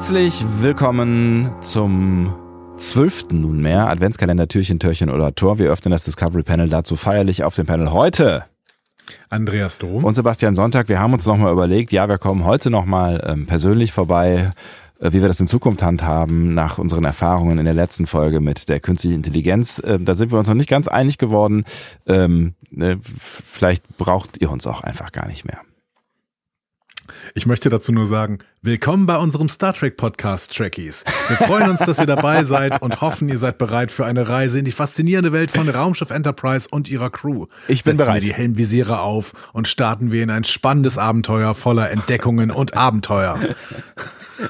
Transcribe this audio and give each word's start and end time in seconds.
Herzlich 0.00 0.46
willkommen 0.62 1.52
zum 1.60 2.34
zwölften 2.78 3.42
nunmehr 3.42 3.86
Adventskalender 3.86 4.48
Türchen, 4.48 4.78
Türchen 4.78 5.10
oder 5.10 5.34
Tor. 5.34 5.58
Wir 5.58 5.70
öffnen 5.70 5.92
das 5.92 6.04
Discovery 6.04 6.42
Panel 6.42 6.70
dazu 6.70 6.96
feierlich 6.96 7.44
auf 7.44 7.54
dem 7.54 7.66
Panel 7.66 7.92
heute. 7.92 8.46
Andreas 9.28 9.76
Dom. 9.78 10.02
Und 10.02 10.14
Sebastian 10.14 10.54
Sonntag. 10.54 10.88
Wir 10.88 11.00
haben 11.00 11.12
uns 11.12 11.26
nochmal 11.26 11.52
überlegt, 11.52 11.92
ja, 11.92 12.08
wir 12.08 12.16
kommen 12.16 12.46
heute 12.46 12.70
nochmal 12.70 13.22
ähm, 13.26 13.44
persönlich 13.44 13.92
vorbei, 13.92 14.52
äh, 15.00 15.12
wie 15.12 15.20
wir 15.20 15.28
das 15.28 15.38
in 15.38 15.46
Zukunft 15.46 15.82
handhaben, 15.82 16.54
nach 16.54 16.78
unseren 16.78 17.04
Erfahrungen 17.04 17.58
in 17.58 17.66
der 17.66 17.74
letzten 17.74 18.06
Folge 18.06 18.40
mit 18.40 18.70
der 18.70 18.80
künstlichen 18.80 19.16
Intelligenz. 19.16 19.82
Ähm, 19.84 20.06
da 20.06 20.14
sind 20.14 20.32
wir 20.32 20.38
uns 20.38 20.48
noch 20.48 20.54
nicht 20.54 20.70
ganz 20.70 20.88
einig 20.88 21.18
geworden. 21.18 21.64
Ähm, 22.06 22.54
äh, 22.74 22.96
vielleicht 23.18 23.98
braucht 23.98 24.40
ihr 24.40 24.50
uns 24.50 24.66
auch 24.66 24.80
einfach 24.80 25.12
gar 25.12 25.26
nicht 25.26 25.44
mehr. 25.44 25.60
Ich 27.34 27.46
möchte 27.46 27.70
dazu 27.70 27.92
nur 27.92 28.06
sagen, 28.06 28.38
willkommen 28.62 29.06
bei 29.06 29.16
unserem 29.16 29.48
Star 29.48 29.74
Trek 29.74 29.96
Podcast 29.96 30.56
Trekkies. 30.56 31.04
Wir 31.28 31.36
freuen 31.36 31.70
uns, 31.70 31.80
dass 31.80 31.98
ihr 31.98 32.06
dabei 32.06 32.44
seid 32.46 32.82
und 32.82 33.00
hoffen, 33.00 33.28
ihr 33.28 33.38
seid 33.38 33.58
bereit 33.58 33.92
für 33.92 34.04
eine 34.04 34.28
Reise 34.28 34.58
in 34.58 34.64
die 34.64 34.72
faszinierende 34.72 35.32
Welt 35.32 35.50
von 35.50 35.68
Raumschiff 35.68 36.10
Enterprise 36.10 36.68
und 36.70 36.88
ihrer 36.88 37.10
Crew. 37.10 37.46
Ich 37.68 37.84
bin 37.84 37.96
Setzen 37.96 38.06
bereit. 38.06 38.22
wir 38.22 38.28
die 38.28 38.34
Helmvisiere 38.34 39.00
auf 39.00 39.32
und 39.52 39.68
starten 39.68 40.12
wir 40.12 40.22
in 40.22 40.30
ein 40.30 40.44
spannendes 40.44 40.98
Abenteuer 40.98 41.54
voller 41.54 41.90
Entdeckungen 41.90 42.50
und 42.50 42.76
Abenteuer. 42.76 43.38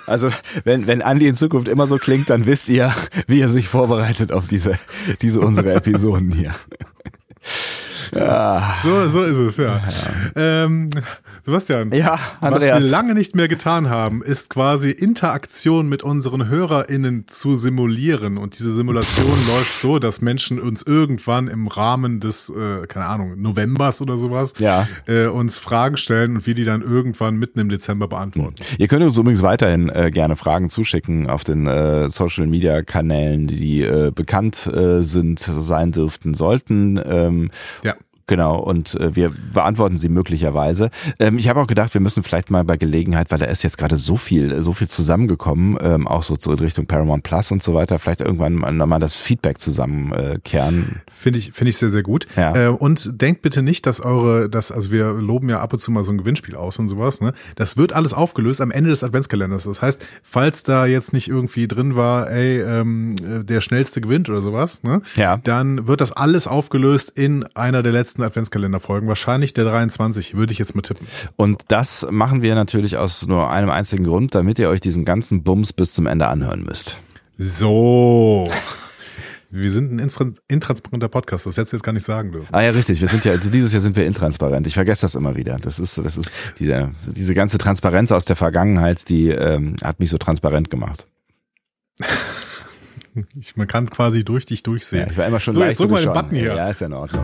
Also, 0.07 0.31
wenn, 0.65 0.87
wenn 0.87 1.03
Andi 1.03 1.27
in 1.27 1.35
Zukunft 1.35 1.69
immer 1.69 1.87
so 1.87 1.97
klingt, 1.97 2.31
dann 2.31 2.47
wisst 2.47 2.69
ihr, 2.69 2.95
wie 3.27 3.41
er 3.41 3.49
sich 3.49 3.69
vorbereitet 3.69 4.31
auf 4.33 4.47
diese, 4.47 4.79
diese 5.21 5.41
unsere 5.41 5.73
Episoden 5.75 6.31
hier. 6.31 6.53
Ja. 8.15 8.79
So, 8.83 9.09
so 9.09 9.23
ist 9.25 9.39
es, 9.39 9.57
ja. 9.57 9.83
Ähm, 10.35 10.91
Sebastian, 11.45 11.91
Ja, 11.93 12.19
was 12.41 12.53
Andreas. 12.55 12.83
wir 12.83 12.91
lange 12.91 13.15
nicht 13.15 13.35
mehr 13.35 13.49
getan 13.49 13.89
haben, 13.91 14.23
ist 14.23 14.51
quasi 14.51 14.91
Interaktion 14.91 15.89
mit 15.89 16.03
unseren 16.03 16.49
HörerInnen 16.49 17.27
zu 17.29 17.55
simulieren. 17.57 18.37
Und 18.39 18.59
diese 18.59 18.73
Simulation 18.73 19.27
läuft 19.49 19.81
so, 19.81 19.99
dass 19.99 20.21
Menschen 20.21 20.61
uns 20.61 20.83
irgendwann 20.83 21.49
im 21.49 21.67
Rahmen 21.67 22.21
des, 22.21 22.51
äh, 22.51 22.87
keine 22.87 23.07
Ahnung, 23.07 23.41
Novembers 23.41 24.01
oder 24.01 24.19
sowas, 24.19 24.55
Ja. 24.59 24.87
äh, 25.07 25.27
uns 25.27 25.59
Fragen 25.59 25.97
stellen 25.97 26.37
und 26.37 26.47
wir 26.47 26.55
die 26.55 26.65
dann 26.65 26.83
irgendwann 26.83 27.37
mitten 27.37 27.59
im 27.61 27.69
Dezember 27.69 28.09
beantworten. 28.09 28.57
Ihr 28.79 28.89
könnt 28.89 29.03
uns 29.03 29.17
übrigens 29.17 29.43
weiterhin 29.43 29.89
äh, 29.89 30.11
gerne 30.11 30.37
Fragen 30.37 30.69
zuschicken 30.69 31.29
auf 31.29 31.45
den 31.45 31.67
äh, 31.67 32.09
Social 32.09 32.47
Media 32.47 32.83
Kanälen, 32.83 33.47
die 33.47 33.83
äh, 33.83 34.11
bekannt 34.15 34.67
äh, 34.67 35.03
sind, 35.03 35.39
sein 35.41 35.93
dürften, 35.93 36.35
sollten. 36.35 37.01
Ähm, 37.05 37.51
Ja. 37.83 37.95
Genau, 38.31 38.61
und 38.61 38.95
äh, 38.95 39.17
wir 39.17 39.33
beantworten 39.53 39.97
sie 39.97 40.09
möglicherweise. 40.09 40.91
Ähm, 41.19 41.37
ich 41.37 41.49
habe 41.49 41.59
auch 41.59 41.67
gedacht, 41.67 41.93
wir 41.95 42.01
müssen 42.01 42.23
vielleicht 42.23 42.49
mal 42.49 42.63
bei 42.63 42.77
Gelegenheit, 42.77 43.33
weil 43.33 43.41
da 43.41 43.47
ist 43.47 43.65
jetzt 43.65 43.77
gerade 43.77 43.97
so 43.97 44.17
viel, 44.17 44.63
so 44.63 44.73
viel 44.73 44.87
zusammengekommen, 44.87 45.77
ähm, 45.83 46.07
auch 46.07 46.23
so 46.23 46.37
zu 46.37 46.53
in 46.53 46.61
Richtung 46.61 46.87
Paramount 46.87 47.25
Plus 47.25 47.51
und 47.51 47.61
so 47.61 47.75
weiter, 47.75 47.99
vielleicht 47.99 48.21
irgendwann 48.21 48.55
mal, 48.55 48.71
nochmal 48.71 49.01
das 49.01 49.15
Feedback 49.15 49.59
zusammenkehren. 49.59 51.01
Äh. 51.09 51.11
Finde 51.11 51.41
ich, 51.41 51.51
finde 51.51 51.71
ich 51.71 51.79
sehr, 51.79 51.89
sehr 51.89 52.05
gut. 52.05 52.29
Ja. 52.37 52.55
Äh, 52.55 52.69
und 52.69 53.21
denkt 53.21 53.43
bitte 53.43 53.63
nicht, 53.63 53.85
dass 53.85 53.99
eure, 53.99 54.49
das, 54.49 54.71
also 54.71 54.93
wir 54.93 55.11
loben 55.15 55.49
ja 55.49 55.59
ab 55.59 55.73
und 55.73 55.81
zu 55.81 55.91
mal 55.91 56.05
so 56.05 56.13
ein 56.13 56.19
Gewinnspiel 56.19 56.55
aus 56.55 56.79
und 56.79 56.87
sowas, 56.87 57.21
ne? 57.21 57.33
Das 57.57 57.77
wird 57.77 57.95
alles 57.95 58.15
aufgelöst 58.15 58.61
am 58.61 58.71
Ende 58.71 58.91
des 58.91 59.03
Adventskalenders. 59.03 59.65
Das 59.65 59.83
heißt, 59.83 60.07
falls 60.23 60.63
da 60.63 60.87
jetzt 60.87 61.13
nicht 61.13 61.27
irgendwie 61.27 61.67
drin 61.67 61.97
war, 61.97 62.31
ey, 62.31 62.61
ähm, 62.61 63.17
äh, 63.29 63.43
der 63.43 63.61
schnellste 63.61 64.01
gewinnt 64.01 64.31
oder 64.31 64.41
sowas, 64.41 64.85
ne? 64.85 65.03
Ja. 65.17 65.39
Dann 65.39 65.89
wird 65.89 66.01
das 66.01 66.13
alles 66.13 66.47
aufgelöst 66.47 67.11
in 67.13 67.45
einer 67.57 67.83
der 67.83 67.91
letzten 67.91 68.20
Adventskalenderfolgen. 68.23 69.09
Wahrscheinlich 69.09 69.53
der 69.55 69.65
23, 69.65 70.35
würde 70.35 70.53
ich 70.53 70.59
jetzt 70.59 70.75
mal 70.75 70.83
tippen. 70.83 71.07
Und 71.37 71.63
das 71.69 72.07
machen 72.11 72.43
wir 72.43 72.55
natürlich 72.55 72.97
aus 72.97 73.27
nur 73.27 73.51
einem 73.51 73.71
einzigen 73.71 74.05
Grund, 74.05 74.35
damit 74.35 74.59
ihr 74.59 74.69
euch 74.69 74.81
diesen 74.81 75.05
ganzen 75.05 75.43
Bums 75.43 75.73
bis 75.73 75.93
zum 75.95 76.07
Ende 76.07 76.27
anhören 76.29 76.63
müsst. 76.65 77.03
So. 77.39 78.49
Wir 79.53 79.69
sind 79.71 79.93
ein 79.93 80.01
intra- 80.01 80.33
intransparenter 80.47 81.09
Podcast, 81.09 81.45
das 81.45 81.57
hättest 81.57 81.73
du 81.73 81.77
jetzt 81.79 81.85
gar 81.85 81.93
nicht 81.93 82.07
sagen 82.07 82.31
dürfen. 82.31 82.55
Ah 82.55 82.61
ja, 82.63 82.71
richtig. 82.71 83.01
Wir 83.01 83.09
sind 83.09 83.25
ja 83.25 83.37
dieses 83.37 83.73
Jahr 83.73 83.83
sind 83.83 83.97
wir 83.97 84.07
intransparent. 84.07 84.65
Ich 84.69 84.75
vergesse 84.75 85.03
das 85.03 85.17
immer 85.17 85.35
wieder. 85.35 85.59
Das 85.61 85.81
ist 85.81 85.99
das 85.99 86.17
ist 86.17 86.31
diese 86.61 86.93
diese 87.07 87.35
ganze 87.35 87.59
Transparenz 87.59 88.13
aus 88.13 88.25
der 88.27 88.37
Vergangenheit, 88.37 89.09
die 89.09 89.29
ähm, 89.31 89.75
hat 89.83 89.99
mich 89.99 90.11
so 90.11 90.19
transparent 90.19 90.71
gemacht. 90.71 91.07
Ich, 93.39 93.57
man 93.57 93.67
kann 93.67 93.91
quasi 93.91 94.25
durch 94.25 94.47
dich 94.47 94.61
Ja, 94.61 94.65
durchsehen. 94.65 95.09
ich 95.11 95.19
war 95.19 95.27
immer 95.27 95.41
schon 95.41 95.53
so, 95.55 95.59
leicht 95.61 95.71
jetzt 95.71 95.81
drück 95.81 95.91
mal 95.91 96.01
den 96.03 96.13
Button 96.13 96.37
hier. 96.37 96.55
Ja, 96.55 96.69
ist 96.71 96.81
ja 96.81 96.87
in 96.87 96.93
Ordnung. 96.93 97.23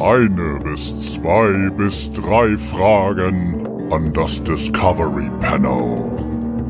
Eine 0.00 0.58
bis 0.62 0.98
zwei 1.14 1.70
bis 1.76 2.10
drei 2.12 2.56
Fragen 2.56 3.66
an 3.92 4.12
das 4.12 4.42
Discovery 4.42 5.30
Panel. 5.40 6.10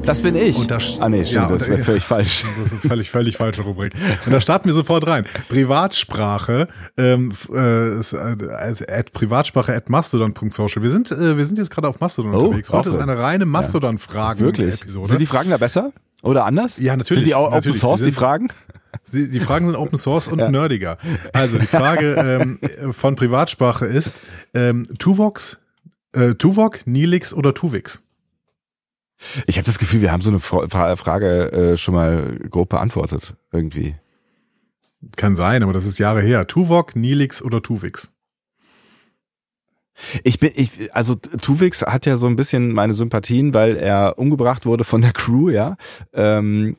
Das 0.05 0.21
bin 0.21 0.37
ich. 0.37 0.55
Und 0.59 0.71
da- 0.71 0.79
ah 1.01 1.09
nee, 1.09 1.25
stimmt, 1.25 1.49
ja, 1.49 1.57
das 1.57 1.67
wäre 1.69 1.83
völlig 1.83 2.05
falsch. 2.05 2.45
Das 2.59 2.67
ist 2.67 2.73
eine 2.73 2.81
völlig, 2.83 3.11
völlig 3.11 3.37
falsche 3.39 3.63
Rubrik. 3.63 3.95
Und 4.27 4.33
da 4.33 4.41
starten 4.41 4.67
wir 4.67 4.75
sofort 4.75 5.07
rein. 5.07 5.25
Privatsprache, 5.49 6.69
ähm, 6.99 7.33
äh, 7.51 7.99
äh, 8.01 8.01
at 8.89 9.13
privatsprache 9.15 9.73
at 9.75 9.89
mastodon.social. 9.89 10.83
Wir 10.83 10.91
sind, 10.91 11.11
äh, 11.11 11.39
wir 11.39 11.45
sind 11.47 11.59
jetzt 11.59 11.71
gerade 11.71 11.89
auf 11.89 12.01
Mastodon 12.01 12.35
Oh, 12.35 12.39
unterwegs. 12.41 12.71
Heute 12.71 12.91
ist 12.91 12.97
eine 12.99 13.19
reine 13.19 13.41
Wirklich? 13.41 13.53
Mastodon-Fragen-Episode. 13.53 15.09
Sind 15.09 15.21
die 15.21 15.27
Fragen 15.27 15.49
da 15.51 15.57
besser? 15.57 15.93
Oder 16.23 16.45
anders? 16.45 16.79
Ja, 16.79 16.97
natürlich, 16.97 17.21
Sind 17.23 17.27
die 17.27 17.35
auch 17.35 17.53
Open. 17.53 17.73
Source, 17.75 18.03
die 18.03 18.13
Fragen? 18.13 18.49
Sie, 19.03 19.31
die 19.31 19.41
Fragen 19.41 19.67
sind 19.67 19.77
Open 19.77 19.99
Source 19.99 20.29
und 20.29 20.39
nerdiger. 20.51 20.99
Also 21.33 21.59
die 21.59 21.67
Frage 21.67 22.59
ähm, 22.63 22.93
von 22.93 23.17
Privatsprache 23.17 23.87
ist 23.87 24.21
ähm, 24.55 24.87
Tuvox, 24.99 25.61
äh, 26.13 26.35
Tuvok, 26.35 26.87
Nilix 26.87 27.35
oder 27.35 27.55
Tuvix? 27.55 28.03
Ich 29.47 29.57
habe 29.57 29.67
das 29.67 29.79
Gefühl, 29.79 30.01
wir 30.03 30.13
haben 30.13 30.23
so 30.23 30.31
eine 30.31 30.41
Fra- 30.41 30.97
Frage 30.97 31.53
äh, 31.53 31.77
schon 31.77 31.95
mal 31.95 32.37
grob 32.51 32.69
beantwortet. 32.71 33.35
Irgendwie. 33.53 33.95
Kann 35.17 35.37
sein, 35.37 35.63
aber 35.63 35.73
das 35.73 35.87
ist 35.87 35.99
Jahre 35.99 36.23
her. 36.23 36.47
Tuvok, 36.47 36.97
Nilix 36.97 37.43
oder 37.43 37.63
Tuvix? 37.63 38.11
Ich 40.25 40.41
bin, 40.41 40.51
ich, 40.57 40.93
also 40.95 41.15
Tuvix 41.15 41.83
hat 41.83 42.05
ja 42.05 42.17
so 42.17 42.27
ein 42.27 42.35
bisschen 42.37 42.73
meine 42.73 42.95
Sympathien, 42.95 43.55
weil 43.55 43.77
er 43.77 44.19
umgebracht 44.19 44.67
wurde 44.67 44.83
von 44.83 45.03
der 45.03 45.13
Crew, 45.13 45.51
ja. 45.51 45.77
Ähm, 46.13 46.77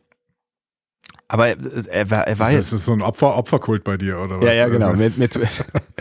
aber 1.36 1.48
er, 1.50 1.58
er 1.92 2.10
war, 2.12 2.28
er 2.28 2.40
war 2.40 2.48
Das 2.48 2.56
jetzt. 2.56 2.72
ist 2.74 2.86
so 2.86 2.94
ein 2.94 3.02
Opfer, 3.02 3.38
Opferkult 3.38 3.84
bei 3.84 3.98
dir, 3.98 4.18
oder 4.20 4.38
was? 4.40 4.46
Ja, 4.46 4.54
ja, 4.54 4.68
genau. 4.68 4.90
Also, 4.90 5.04
Mir, 5.04 5.12
mir, 5.18 5.30
tu- 5.30 5.40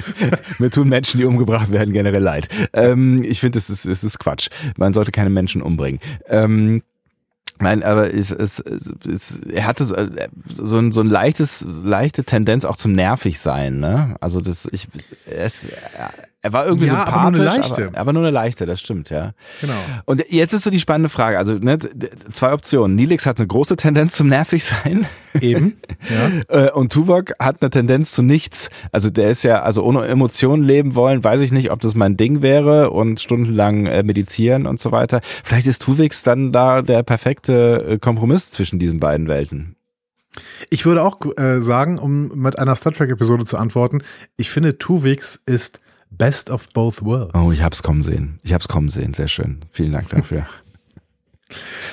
mir 0.58 0.70
tun 0.70 0.88
Menschen, 0.88 1.18
die 1.18 1.24
umgebracht 1.26 1.70
werden, 1.70 1.92
generell 1.92 2.22
leid. 2.22 2.48
Ähm, 2.72 3.22
ich 3.24 3.40
finde, 3.40 3.58
es 3.58 3.68
ist, 3.70 3.84
es 3.84 4.04
ist 4.04 4.18
Quatsch. 4.18 4.48
Man 4.76 4.94
sollte 4.94 5.12
keine 5.12 5.30
Menschen 5.30 5.62
umbringen. 5.62 6.00
Ähm, 6.28 6.82
Nein, 7.60 7.84
aber 7.84 8.12
es, 8.12 8.32
es, 8.32 8.58
es, 8.58 8.92
es, 9.08 9.38
er 9.48 9.64
hatte 9.66 9.84
so, 9.84 9.94
äh, 9.94 10.28
so, 10.52 10.76
ein, 10.78 10.90
so 10.90 11.02
ein 11.02 11.06
leichtes, 11.08 11.64
leichte 11.64 12.24
Tendenz 12.24 12.64
auch 12.64 12.76
zum 12.76 12.90
nervig 12.90 13.38
sein, 13.38 13.78
ne? 13.78 14.16
Also 14.20 14.40
das, 14.40 14.68
ich, 14.72 14.88
es, 15.24 15.68
er 16.44 16.52
war 16.52 16.66
irgendwie 16.66 16.88
Ja, 16.88 17.06
sympathisch, 17.06 17.14
aber 17.14 17.30
nur 17.30 17.40
eine 17.40 17.56
leichte. 17.56 17.88
Aber, 17.88 17.98
aber 17.98 18.12
nur 18.12 18.22
eine 18.22 18.30
leichte, 18.30 18.66
das 18.66 18.78
stimmt, 18.78 19.08
ja. 19.08 19.32
Genau. 19.62 19.72
Und 20.04 20.24
jetzt 20.28 20.52
ist 20.52 20.64
so 20.64 20.70
die 20.70 20.78
spannende 20.78 21.08
Frage, 21.08 21.38
also 21.38 21.54
ne, 21.54 21.78
zwei 22.30 22.52
Optionen. 22.52 22.94
Nilix 22.94 23.24
hat 23.24 23.38
eine 23.38 23.46
große 23.46 23.76
Tendenz 23.76 24.14
zum 24.14 24.26
nervig 24.26 24.62
sein 24.62 25.06
Eben. 25.40 25.78
Ja. 26.48 26.66
äh, 26.66 26.70
und 26.70 26.92
Tuvok 26.92 27.32
hat 27.38 27.62
eine 27.62 27.70
Tendenz 27.70 28.12
zu 28.12 28.22
nichts. 28.22 28.68
Also 28.92 29.08
der 29.08 29.30
ist 29.30 29.42
ja, 29.42 29.62
also 29.62 29.82
ohne 29.82 30.06
Emotionen 30.06 30.62
leben 30.62 30.94
wollen, 30.94 31.24
weiß 31.24 31.40
ich 31.40 31.50
nicht, 31.50 31.70
ob 31.70 31.80
das 31.80 31.94
mein 31.94 32.18
Ding 32.18 32.42
wäre 32.42 32.90
und 32.90 33.20
stundenlang 33.20 33.86
äh, 33.86 34.02
meditieren 34.02 34.66
und 34.66 34.78
so 34.78 34.92
weiter. 34.92 35.22
Vielleicht 35.22 35.66
ist 35.66 35.80
Tuvix 35.80 36.24
dann 36.24 36.52
da 36.52 36.82
der 36.82 37.02
perfekte 37.04 37.86
äh, 37.88 37.98
Kompromiss 37.98 38.50
zwischen 38.50 38.78
diesen 38.78 39.00
beiden 39.00 39.28
Welten. 39.28 39.76
Ich 40.68 40.84
würde 40.84 41.02
auch 41.02 41.20
äh, 41.38 41.62
sagen, 41.62 41.98
um 41.98 42.28
mit 42.34 42.58
einer 42.58 42.74
Star 42.74 42.92
Trek-Episode 42.92 43.44
zu 43.46 43.56
antworten, 43.56 44.02
ich 44.36 44.50
finde, 44.50 44.76
Tuvix 44.78 45.40
ist 45.46 45.80
Best 46.16 46.50
of 46.50 46.68
both 46.72 47.02
worlds. 47.02 47.32
Oh, 47.34 47.50
ich 47.52 47.62
hab's 47.62 47.82
kommen 47.82 48.02
sehen. 48.02 48.38
Ich 48.42 48.52
hab's 48.52 48.68
kommen 48.68 48.88
sehen. 48.88 49.14
Sehr 49.14 49.28
schön. 49.28 49.60
Vielen 49.70 49.92
Dank 49.92 50.08
dafür. 50.10 50.46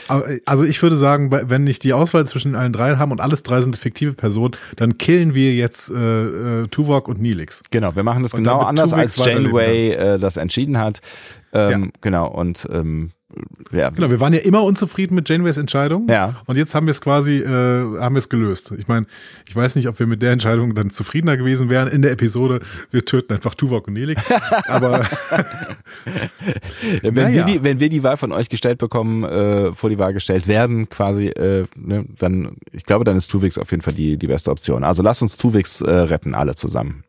Äh, 0.10 0.40
Also 0.46 0.64
ich 0.66 0.82
würde 0.82 0.96
sagen, 0.96 1.30
wenn 1.32 1.64
nicht 1.64 1.84
die 1.84 1.94
Auswahl 1.94 2.26
zwischen 2.26 2.56
allen 2.56 2.74
dreien 2.74 2.98
haben 2.98 3.12
und 3.12 3.22
alles 3.22 3.44
drei 3.44 3.62
sind 3.62 3.78
fiktive 3.78 4.14
Personen, 4.14 4.56
dann 4.78 4.98
killen 4.98 5.36
wir 5.36 5.54
jetzt 5.54 5.92
äh, 5.92 6.62
äh, 6.64 6.68
Tuvok 6.68 7.08
und 7.08 7.22
Nilix. 7.22 7.62
Genau, 7.70 7.96
wir 7.96 8.02
machen 8.04 8.24
das 8.24 8.34
Und 8.34 8.40
genau 8.40 8.60
anders, 8.62 8.92
Tuvix 8.92 9.20
als 9.20 9.28
Janeway 9.28 9.92
äh, 9.92 10.18
das 10.18 10.38
entschieden 10.38 10.78
hat. 10.80 11.02
Ähm, 11.54 11.84
Ja. 11.84 11.90
Genau, 12.02 12.28
und 12.30 12.68
ähm, 12.72 13.12
ja. 13.72 13.90
Genau, 13.90 14.10
wir 14.10 14.20
waren 14.20 14.34
ja 14.34 14.40
immer 14.40 14.64
unzufrieden 14.64 15.16
mit 15.16 15.30
Janeways 15.30 15.58
Entscheidung. 15.58 16.08
Ja. 16.10 16.36
Und 16.46 16.58
jetzt 16.58 16.76
haben 16.76 16.88
wir 16.88 16.92
es 16.92 17.02
quasi, 17.02 17.38
äh, 17.40 17.46
haben 18.00 18.16
wir 18.16 18.20
es 18.20 18.30
gelöst. 18.30 18.74
Ich 18.78 18.88
meine, 18.88 19.06
ich 19.48 19.56
weiß 19.56 19.76
nicht, 19.76 19.88
ob 19.88 20.00
wir 20.00 20.08
mit 20.08 20.22
der 20.22 20.32
Entscheidung 20.32 20.76
dann 20.76 20.90
zufriedener 20.90 21.38
gewesen 21.38 21.70
wären 21.70 21.88
in 21.88 22.02
der 22.02 22.12
Episode. 22.12 22.60
Wir 22.92 23.06
töten 23.06 23.34
einfach 23.34 23.56
Tuvok 23.56 23.88
und 23.88 23.94
Nelik. 23.94 24.18
Aber 24.68 25.06
Wenn, 27.02 27.14
Naja. 27.14 27.46
wir 27.48 27.54
die, 27.54 27.64
wenn 27.64 27.80
wir 27.80 27.90
die 27.90 28.04
Wahl 28.04 28.18
von 28.18 28.32
euch 28.32 28.50
gestellt 28.50 28.78
bekommen, 28.80 29.24
äh, 29.24 29.74
vor 29.74 29.90
die 29.90 29.98
Wahl 30.00 30.14
gestellt 30.14 30.48
werden, 30.48 30.90
quasi, 30.90 31.28
äh, 31.28 31.66
ne, 31.76 32.06
dann, 32.18 32.58
ich 32.72 32.86
glaube, 32.86 33.06
dann 33.06 33.18
ist 33.18 33.30
Tuvix 33.30 33.58
auf 33.58 33.72
jeden 33.72 33.84
Fall 33.84 33.94
die, 33.94 34.18
die 34.18 34.28
beste 34.28 34.52
Option. 34.52 34.84
Also 34.84 35.04
lasst 35.04 35.22
uns 35.22 35.38
Tuvix 35.38 35.82
äh, 35.82 35.90
retten, 35.90 36.36
alle 36.36 36.56
zusammen. 36.56 37.04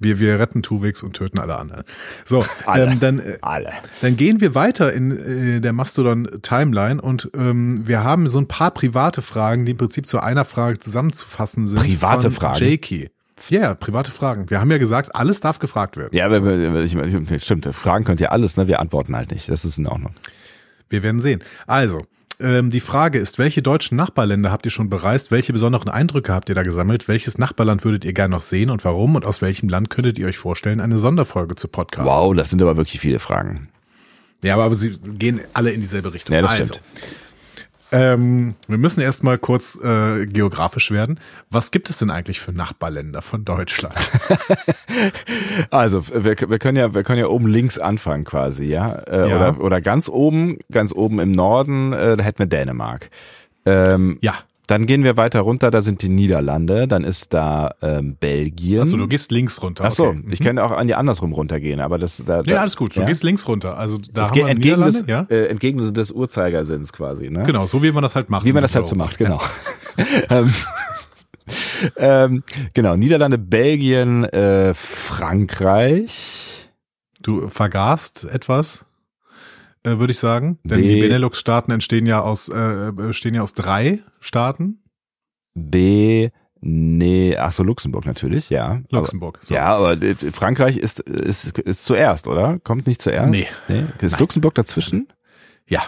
Wir, 0.00 0.18
wir 0.18 0.38
retten 0.40 0.62
Tuvix 0.62 1.02
und 1.02 1.12
töten 1.12 1.38
alle 1.38 1.58
anderen. 1.58 1.84
So, 2.24 2.44
Alle. 2.66 2.90
Ähm, 2.90 3.00
dann, 3.00 3.18
äh, 3.18 3.38
Alle. 3.42 3.70
dann 4.00 4.16
gehen 4.16 4.40
wir 4.40 4.54
weiter 4.54 4.92
in 4.92 5.56
äh, 5.56 5.60
der 5.60 5.72
Mastodon-Timeline 5.72 7.00
und 7.00 7.30
ähm, 7.34 7.86
wir 7.86 8.02
haben 8.02 8.28
so 8.28 8.38
ein 8.38 8.48
paar 8.48 8.70
private 8.72 9.22
Fragen, 9.22 9.66
die 9.66 9.72
im 9.72 9.78
Prinzip 9.78 10.06
zu 10.06 10.18
einer 10.18 10.44
Frage 10.44 10.78
zusammenzufassen 10.78 11.66
sind. 11.66 11.80
Private 11.80 12.30
Fragen? 12.30 12.64
Jakey. 12.64 13.10
Ja, 13.48 13.60
ja, 13.60 13.74
private 13.74 14.10
Fragen. 14.10 14.50
Wir 14.50 14.60
haben 14.60 14.70
ja 14.70 14.78
gesagt, 14.78 15.14
alles 15.14 15.40
darf 15.40 15.58
gefragt 15.58 15.96
werden. 15.96 16.14
Ja, 16.14 16.26
aber 16.26 16.36
aber 16.36 16.80
ich, 16.82 16.94
ich, 16.94 17.42
stimmt, 17.42 17.66
fragen 17.74 18.04
könnt 18.04 18.20
ihr 18.20 18.32
alles, 18.32 18.56
ne? 18.56 18.68
Wir 18.68 18.80
antworten 18.80 19.16
halt 19.16 19.30
nicht. 19.30 19.48
Das 19.48 19.64
ist 19.64 19.78
in 19.78 19.86
Ordnung. 19.86 20.12
Wir 20.90 21.02
werden 21.02 21.20
sehen. 21.20 21.42
Also, 21.66 22.02
ähm, 22.40 22.70
die 22.70 22.80
Frage 22.80 23.18
ist, 23.18 23.38
welche 23.38 23.62
deutschen 23.62 23.96
Nachbarländer 23.96 24.50
habt 24.50 24.64
ihr 24.64 24.70
schon 24.70 24.90
bereist? 24.90 25.30
Welche 25.30 25.52
besonderen 25.52 25.88
Eindrücke 25.88 26.32
habt 26.32 26.48
ihr 26.48 26.54
da 26.54 26.62
gesammelt? 26.62 27.08
Welches 27.08 27.38
Nachbarland 27.38 27.84
würdet 27.84 28.04
ihr 28.04 28.12
gerne 28.12 28.34
noch 28.34 28.42
sehen 28.42 28.70
und 28.70 28.84
warum? 28.84 29.16
Und 29.16 29.24
aus 29.24 29.42
welchem 29.42 29.68
Land 29.68 29.90
könntet 29.90 30.18
ihr 30.18 30.26
euch 30.26 30.38
vorstellen, 30.38 30.80
eine 30.80 30.98
Sonderfolge 30.98 31.54
zu 31.54 31.68
podcasten? 31.68 32.10
Wow, 32.10 32.34
das 32.34 32.50
sind 32.50 32.60
aber 32.62 32.76
wirklich 32.76 33.00
viele 33.00 33.18
Fragen. 33.18 33.68
Ja, 34.42 34.56
aber 34.56 34.74
sie 34.74 34.98
gehen 34.98 35.40
alle 35.52 35.70
in 35.70 35.80
dieselbe 35.80 36.12
Richtung. 36.12 36.34
Ja, 36.34 36.42
das 36.42 36.52
also, 36.52 36.74
stimmt. 36.74 36.84
Ähm, 37.92 38.54
wir 38.68 38.78
müssen 38.78 39.00
erstmal 39.00 39.38
kurz 39.38 39.78
äh, 39.82 40.26
geografisch 40.26 40.90
werden. 40.90 41.18
Was 41.50 41.70
gibt 41.70 41.90
es 41.90 41.98
denn 41.98 42.10
eigentlich 42.10 42.40
für 42.40 42.52
Nachbarländer 42.52 43.22
von 43.22 43.44
Deutschland? 43.44 43.94
Also, 45.70 46.06
wir, 46.08 46.36
wir 46.36 46.58
können 46.58 46.76
ja, 46.76 46.94
wir 46.94 47.04
können 47.04 47.18
ja 47.20 47.26
oben 47.26 47.46
links 47.46 47.78
anfangen 47.78 48.24
quasi, 48.24 48.64
ja? 48.66 48.92
Äh, 48.92 49.28
Ja. 49.30 49.36
Oder, 49.36 49.60
oder 49.60 49.80
ganz 49.80 50.08
oben, 50.08 50.58
ganz 50.70 50.92
oben 50.92 51.20
im 51.20 51.30
Norden, 51.30 51.92
äh, 51.92 52.16
da 52.16 52.24
hätten 52.24 52.40
wir 52.40 52.46
Dänemark. 52.46 53.10
Ähm, 53.64 54.18
ja. 54.20 54.34
Dann 54.70 54.86
gehen 54.86 55.02
wir 55.02 55.16
weiter 55.16 55.40
runter, 55.40 55.72
da 55.72 55.82
sind 55.82 56.00
die 56.02 56.08
Niederlande, 56.08 56.86
dann 56.86 57.02
ist 57.02 57.34
da 57.34 57.72
ähm, 57.82 58.14
Belgien. 58.14 58.82
Achso, 58.82 58.96
du 58.96 59.08
gehst 59.08 59.32
links 59.32 59.60
runter. 59.62 59.82
Ach 59.84 59.90
so, 59.90 60.06
okay. 60.06 60.22
ich 60.30 60.38
kann 60.38 60.60
auch 60.60 60.70
an 60.70 60.86
die 60.86 60.94
andersrum 60.94 61.32
runtergehen, 61.32 61.80
aber 61.80 61.98
das 61.98 62.22
da, 62.24 62.42
da 62.42 62.52
Ja, 62.52 62.60
alles 62.60 62.76
gut. 62.76 62.94
Du 62.94 63.00
ja? 63.00 63.06
gehst 63.06 63.24
links 63.24 63.48
runter. 63.48 63.76
Also 63.76 63.98
da 63.98 64.04
das 64.12 64.28
haben 64.28 64.36
wir 64.36 64.46
entgegen 64.46 64.80
des, 64.82 65.04
ja? 65.08 65.26
äh, 65.28 65.46
entgegen 65.46 65.92
des 65.92 66.12
Uhrzeigersinns 66.12 66.92
quasi, 66.92 67.30
ne? 67.30 67.42
Genau, 67.42 67.66
so 67.66 67.82
wie 67.82 67.90
man 67.90 68.04
das 68.04 68.14
halt 68.14 68.30
macht. 68.30 68.44
Wie 68.44 68.52
man 68.52 68.62
das 68.62 68.76
halt 68.76 68.86
so 68.86 68.94
macht, 68.94 69.18
genau. 69.18 69.40
ähm, 70.30 70.54
ähm, 71.96 72.44
genau, 72.72 72.94
Niederlande, 72.94 73.38
Belgien, 73.38 74.22
äh, 74.22 74.72
Frankreich. 74.74 76.68
Du 77.20 77.48
vergaßt 77.48 78.28
etwas, 78.32 78.84
äh, 79.84 79.98
würde 79.98 80.10
ich 80.12 80.18
sagen. 80.18 80.58
Denn 80.64 80.80
B- 80.80 80.88
die 80.94 81.00
Benelux-Staaten 81.00 81.70
entstehen 81.72 82.06
ja 82.06 82.20
aus, 82.20 82.48
äh, 82.48 82.92
bestehen 82.94 83.34
ja 83.34 83.42
aus 83.42 83.54
drei 83.54 84.00
Staaten. 84.20 84.82
B, 85.54 86.30
nee, 86.60 87.36
ach 87.36 87.52
so, 87.52 87.62
Luxemburg 87.62 88.06
natürlich, 88.06 88.50
ja. 88.50 88.80
Luxemburg. 88.90 89.40
So. 89.42 89.56
Aber, 89.56 89.92
ja, 89.94 89.96
aber 89.96 90.02
äh, 90.06 90.14
Frankreich 90.14 90.76
ist, 90.76 91.00
ist, 91.00 91.58
ist 91.58 91.84
zuerst, 91.84 92.26
oder? 92.28 92.58
Kommt 92.60 92.86
nicht 92.86 93.02
zuerst? 93.02 93.30
Nee. 93.30 93.46
nee? 93.68 93.84
Ist 94.00 94.12
Nein. 94.12 94.20
Luxemburg 94.20 94.54
dazwischen? 94.54 95.08
Ja. 95.68 95.82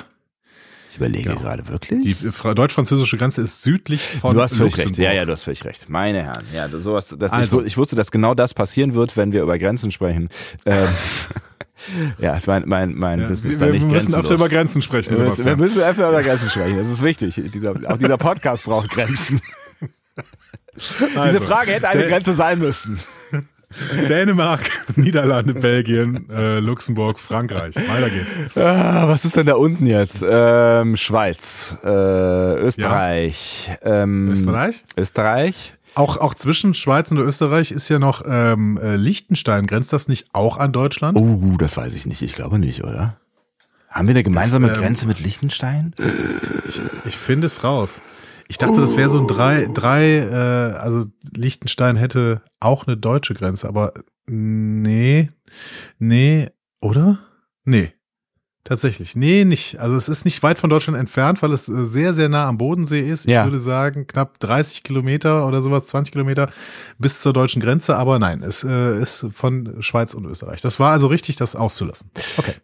Ich 0.91 0.99
überlege 0.99 1.31
Genau. 1.31 1.41
gerade 1.41 1.69
wirklich. 1.69 2.03
Die 2.03 2.13
fra- 2.33 2.53
deutsch-französische 2.53 3.17
Grenze 3.17 3.41
ist 3.41 3.63
südlich 3.63 4.03
von 4.03 4.35
du 4.35 4.43
hast 4.43 4.57
völlig 4.59 4.77
recht. 4.77 4.99
Ja, 4.99 5.11
ja, 5.13 5.25
du 5.25 5.33
hast 5.33 5.45
völlig 5.45 5.65
recht. 5.65 5.89
Meine 5.89 6.23
Herren. 6.23 6.45
Ja, 6.53 6.69
sowas, 6.69 7.15
das, 7.19 7.33
Also. 7.33 7.61
ich, 7.63 7.69
ich 7.69 7.77
wusste, 7.79 7.97
dass 7.97 8.11
genau 8.11 8.35
das 8.35 8.53
passieren 8.53 8.93
wird, 8.93 9.17
wenn 9.17 9.33
wir 9.33 9.43
über 9.43 9.59
Grenzen 9.59 9.91
sprechen. 9.91 10.29
Ähm, 10.67 10.89
ja, 12.19 12.39
mein, 12.47 12.65
mein, 12.67 12.95
mein 12.95 13.21
Ja, 13.21 13.29
Wissen 13.29 13.45
wir, 13.45 13.51
ist 13.51 13.61
da 13.61 13.67
wir 13.67 13.73
nicht 13.73 13.91
müssen 13.91 14.15
öfter 14.15 14.35
über 14.35 14.49
Grenzen 14.49 14.83
sprechen, 14.83 15.17
wir, 15.17 15.25
müssen, 15.25 15.45
wir 15.45 15.57
müssen 15.57 15.83
einfach 15.83 16.09
über 16.09 16.23
Grenzen 16.23 16.51
sprechen. 16.51 16.77
Das 16.77 16.89
ist 16.89 17.03
wichtig. 17.03 17.41
Dieser, 17.53 17.75
auch 17.89 17.99
dieser 17.99 18.19
Podcast 18.19 18.65
braucht 18.65 18.91
Grenzen. 18.91 19.41
Also, 21.15 21.39
Diese 21.39 21.41
Frage 21.43 21.73
hätte 21.73 21.87
eine 21.87 22.09
Grenze 22.09 22.33
sein 22.33 22.59
müssen. 22.59 22.99
Dänemark, 24.09 24.69
Niederlande, 24.97 25.55
Belgien, 25.55 26.29
äh, 26.31 26.61
Luxemburg, 26.61 27.19
Frankreich. 27.19 27.75
Weiter 27.77 28.11
geht's. 28.11 28.57
Ah, 28.57 29.09
was 29.09 29.25
ist 29.25 29.37
denn 29.37 29.47
da 29.47 29.55
unten 29.55 29.87
jetzt? 29.87 30.25
Ähm, 30.29 30.97
Schweiz, 30.97 31.77
äh, 31.83 31.89
Österreich, 31.89 33.71
ähm, 33.83 34.31
Österreich? 34.31 34.85
Österreich. 34.97 35.75
Auch, 35.95 36.17
auch 36.17 36.35
zwischen 36.35 36.75
Schweiz 36.75 37.11
und 37.11 37.19
Österreich 37.19 37.71
ist 37.71 37.89
ja 37.89 37.99
noch 37.99 38.23
ähm, 38.27 38.79
äh, 38.79 38.97
Liechtenstein. 38.97 39.67
Grenzt 39.67 39.93
das 39.93 40.09
nicht 40.09 40.27
auch 40.33 40.57
an 40.57 40.73
Deutschland? 40.73 41.19
Oh, 41.19 41.57
das 41.59 41.77
weiß 41.77 41.95
ich 41.95 42.07
nicht. 42.07 42.23
Ich 42.23 42.33
glaube 42.33 42.59
nicht, 42.59 42.83
oder? 42.83 43.19
Haben 43.89 44.09
wir 44.09 44.15
eine 44.15 44.23
gemeinsame 44.23 44.69
Das, 44.69 44.77
ähm, 44.79 44.83
Grenze 44.83 45.07
mit 45.07 45.21
Liechtenstein? 45.21 45.95
Ich 47.05 47.17
finde 47.17 47.47
es 47.47 47.63
raus. 47.63 48.01
Ich 48.49 48.59
dachte, 48.59 48.81
das 48.81 48.97
wäre 48.97 49.09
so 49.09 49.19
ein 49.19 49.29
drei, 49.29 49.69
drei, 49.73 50.19
äh, 50.19 50.77
also 50.77 51.07
Liechtenstein 51.35 51.97
hätte 51.97 52.43
auch 52.61 52.87
eine 52.87 52.97
deutsche 52.97 53.35
Grenze, 53.35 53.69
aber 53.69 53.93
nee, 54.27 55.31
nee, 55.99 56.51
oder? 56.81 57.19
Nee. 57.65 57.93
Tatsächlich. 58.65 59.17
Nee, 59.17 59.45
nicht. 59.45 59.81
Also 59.81 59.97
es 59.97 60.09
ist 60.09 60.25
nicht 60.25 60.41
weit 60.45 60.57
von 60.57 60.71
Deutschland 60.71 60.97
entfernt, 60.97 61.43
weil 61.43 61.53
es 61.53 61.69
äh, 61.69 61.85
sehr, 61.85 62.15
sehr 62.15 62.29
nah 62.29 62.47
am 62.47 62.59
Bodensee 62.59 63.01
ist. 63.01 63.25
Ich 63.27 63.33
Ja. 63.33 63.45
würde 63.45 63.61
sagen, 63.61 64.07
knapp 64.07 64.39
30 64.39 64.85
Kilometer 64.85 65.49
oder 65.49 65.63
sowas, 65.63 65.87
20 65.87 66.13
Kilometer 66.13 66.49
bis 66.99 67.21
zur 67.23 67.33
deutschen 67.33 67.61
Grenze. 67.61 67.97
Aber 67.97 68.21
nein, 68.21 68.43
es 68.45 68.63
äh, 68.63 69.01
ist 69.03 69.27
von 69.33 69.77
Schweiz 69.81 70.15
und 70.15 70.27
Österreich. 70.27 70.61
Das 70.61 70.79
war 70.79 70.93
also 70.93 71.09
richtig, 71.09 71.35
das 71.37 71.57
auszulassen. 71.57 72.11
Okay. 72.37 72.55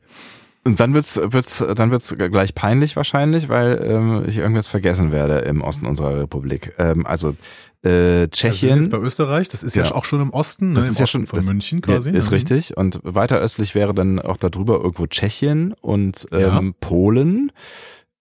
Und 0.68 0.78
dann 0.80 0.92
wird's, 0.92 1.16
wird's, 1.22 1.64
dann 1.76 1.90
wird's 1.90 2.14
gleich 2.16 2.54
peinlich 2.54 2.94
wahrscheinlich, 2.94 3.48
weil 3.48 3.82
ähm, 3.88 4.24
ich 4.26 4.36
irgendwas 4.36 4.68
vergessen 4.68 5.12
werde 5.12 5.38
im 5.38 5.62
Osten 5.62 5.86
unserer 5.86 6.18
Republik. 6.20 6.74
Ähm, 6.78 7.06
also 7.06 7.34
äh, 7.82 7.88
Also 8.22 8.26
Tschechien. 8.32 8.76
jetzt 8.78 8.90
bei 8.90 8.98
Österreich, 8.98 9.48
das 9.48 9.62
ist 9.62 9.76
ja, 9.76 9.84
Ja. 9.84 9.92
auch 9.94 10.04
schon 10.04 10.20
im 10.20 10.30
Osten, 10.30 10.70
ne? 10.70 10.74
Das 10.74 10.86
im 10.86 10.92
ist 10.92 10.98
ja 10.98 11.04
Osten 11.04 11.26
schon- 11.26 11.40
von 11.40 11.44
München 11.46 11.80
quasi. 11.80 12.10
Ist 12.10 12.26
Mhm. 12.26 12.34
richtig. 12.34 12.76
Und 12.76 13.00
weiter 13.02 13.38
östlich 13.38 13.74
wäre 13.74 13.94
dann 13.94 14.18
auch 14.20 14.36
darüber 14.36 14.74
irgendwo 14.76 15.06
Tschechien 15.06 15.72
und 15.80 16.26
ähm, 16.32 16.40
Ja. 16.40 16.60
Polen 16.80 17.50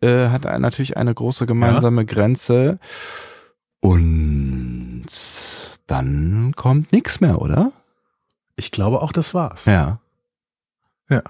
äh, 0.01 0.27
hat 0.29 0.45
natürlich 0.45 0.95
eine 0.95 1.13
große 1.13 1.47
gemeinsame 1.47 2.05
Grenze. 2.05 2.77
Und 3.81 5.05
dann 5.87 6.53
kommt 6.55 6.91
nichts 6.93 7.19
mehr, 7.19 7.41
oder? 7.41 7.71
Ich 8.55 8.71
glaube 8.71 9.01
auch, 9.01 9.11
das 9.11 9.33
war's. 9.33 9.65
Ja. 9.65 9.99
Ja, 11.09 11.23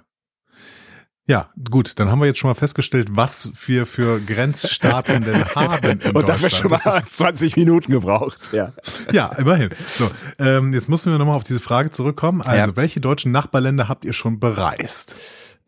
gut, 1.70 1.94
dann 2.00 2.10
haben 2.10 2.20
wir 2.20 2.26
jetzt 2.26 2.40
schon 2.40 2.50
mal 2.50 2.56
festgestellt, 2.56 3.10
was 3.12 3.52
wir 3.66 3.86
für 3.86 4.20
Grenzstaaten 4.22 5.24
denn 5.24 5.44
haben. 5.56 6.00
In 6.00 6.12
Und 6.16 6.30
dafür 6.30 6.50
schon 6.50 6.70
mal 6.70 6.78
Deutschland. 6.78 7.06
Das 7.08 7.12
20 7.12 7.58
Minuten 7.58 7.92
gebraucht. 7.92 8.38
Ja. 8.54 8.72
ja, 9.12 9.28
immerhin. 9.38 9.72
So, 9.98 10.10
ähm, 10.40 10.74
jetzt 10.74 10.88
müssen 10.88 11.12
wir 11.12 11.20
nochmal 11.20 11.36
auf 11.36 11.44
diese 11.44 11.60
Frage 11.60 11.92
zurückkommen. 11.92 12.42
Also, 12.42 12.70
Ja. 12.72 12.76
welche 12.78 13.02
deutschen 13.02 13.32
Nachbarländer 13.34 13.90
habt 13.90 14.06
ihr 14.06 14.14
schon 14.14 14.40
bereist? 14.40 15.16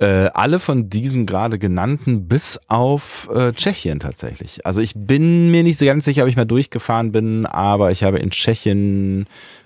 Äh, 0.01 0.29
alle 0.33 0.59
von 0.59 0.89
diesen 0.89 1.25
gerade 1.25 1.59
genannten 1.59 2.29
bis 2.29 2.57
auf 2.69 3.27
äh, 3.35 3.51
Tschechien 3.51 3.99
tatsächlich. 3.99 4.65
Also 4.65 4.79
ich 4.79 4.93
bin 4.95 5.51
mir 5.51 5.63
nicht 5.63 5.77
so 5.77 5.85
ganz 5.85 6.05
sicher, 6.05 6.23
ob 6.23 6.29
ich 6.29 6.37
mal 6.37 6.45
durchgefahren 6.45 7.11
bin, 7.11 7.45
aber 7.45 7.91
ich 7.91 8.03
habe 8.05 8.19
in 8.19 8.29
Tschechien 8.31 9.25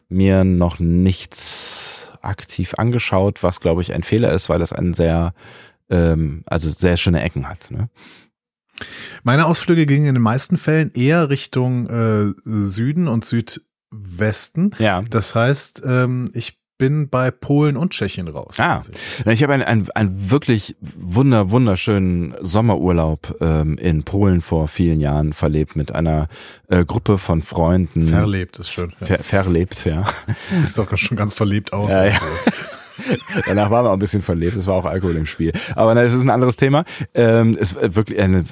mir 0.10 0.44
noch 0.44 0.80
nichts 0.80 2.10
aktiv 2.24 2.74
angeschaut, 2.80 3.44
was 3.44 3.60
glaube 3.60 3.84
ich 3.84 3.94
ein 3.94 4.02
Fehler 4.02 4.32
ist, 4.32 4.50
weil 4.50 4.58
das 4.58 4.74
einen 4.74 4.94
sehr, 4.94 5.34
ähm, 5.90 6.44
also 6.46 6.70
sehr 6.70 6.98
schöne 6.98 7.22
Ecken 7.22 7.48
hat. 7.48 7.72
Ne? 7.72 7.90
Meine 9.24 9.46
Ausflüge 9.46 9.86
gingen 9.86 10.08
in 10.08 10.16
den 10.16 10.24
meisten 10.24 10.58
Fällen 10.58 10.92
eher 10.94 11.30
Richtung 11.30 11.88
äh, 11.88 12.34
Süden 12.44 13.08
und 13.08 13.26
Südwesten. 13.26 14.72
Ja. 14.80 15.04
Das 15.04 15.36
heißt, 15.36 15.84
ähm, 15.86 16.32
ich 16.34 16.60
bin 16.78 17.08
bei 17.08 17.32
Polen 17.32 17.78
und 17.78 17.92
Tschechien 17.92 18.28
raus. 18.28 18.60
Ah, 18.60 18.82
ich 19.26 19.44
habe 19.44 19.54
einen, 19.54 19.64
einen, 19.64 19.92
einen 19.92 20.32
wirklich 20.32 20.76
wunder, 20.82 21.52
wunderschönen 21.52 22.36
Sommerurlaub 22.42 23.38
ähm, 23.42 23.78
in 23.78 24.04
Polen 24.04 24.42
vor 24.42 24.68
vielen 24.68 25.00
Jahren 25.00 25.34
verlebt 25.34 25.76
mit 25.76 25.94
einer 25.94 26.28
äh, 26.68 26.84
Gruppe 26.84 27.20
von 27.20 27.42
Freunden. 27.42 28.08
Verlebt 28.08 28.60
ist 28.60 28.70
schön. 28.70 28.94
Ja. 29.00 29.06
Ver 29.06 29.44
verlebt, 29.44 29.86
ja. 29.86 30.04
Das 30.50 30.62
sieht 30.62 30.78
doch 30.78 30.98
schon 30.98 31.16
ganz 31.16 31.34
verlebt 31.34 31.72
aus. 31.74 31.92
Ja, 31.92 32.06
ja. 32.06 32.20
Danach 33.48 33.72
waren 33.72 33.86
wir 33.86 33.90
auch 33.90 33.94
ein 33.94 34.00
bisschen 34.00 34.22
verlebt, 34.22 34.56
es 34.56 34.68
war 34.68 34.76
auch 34.76 34.86
Alkohol 34.86 35.16
im 35.16 35.26
Spiel. 35.26 35.54
Aber 35.76 35.96
das 35.96 36.14
ist 36.14 36.22
ein 36.22 36.30
anderes 36.30 36.58
Thema. 36.58 36.86
Ähm, 37.14 37.58
es 37.60 37.74
ist 37.74 37.96
wirklich 37.96 38.20
eine 38.20 38.40
äh, 38.40 38.44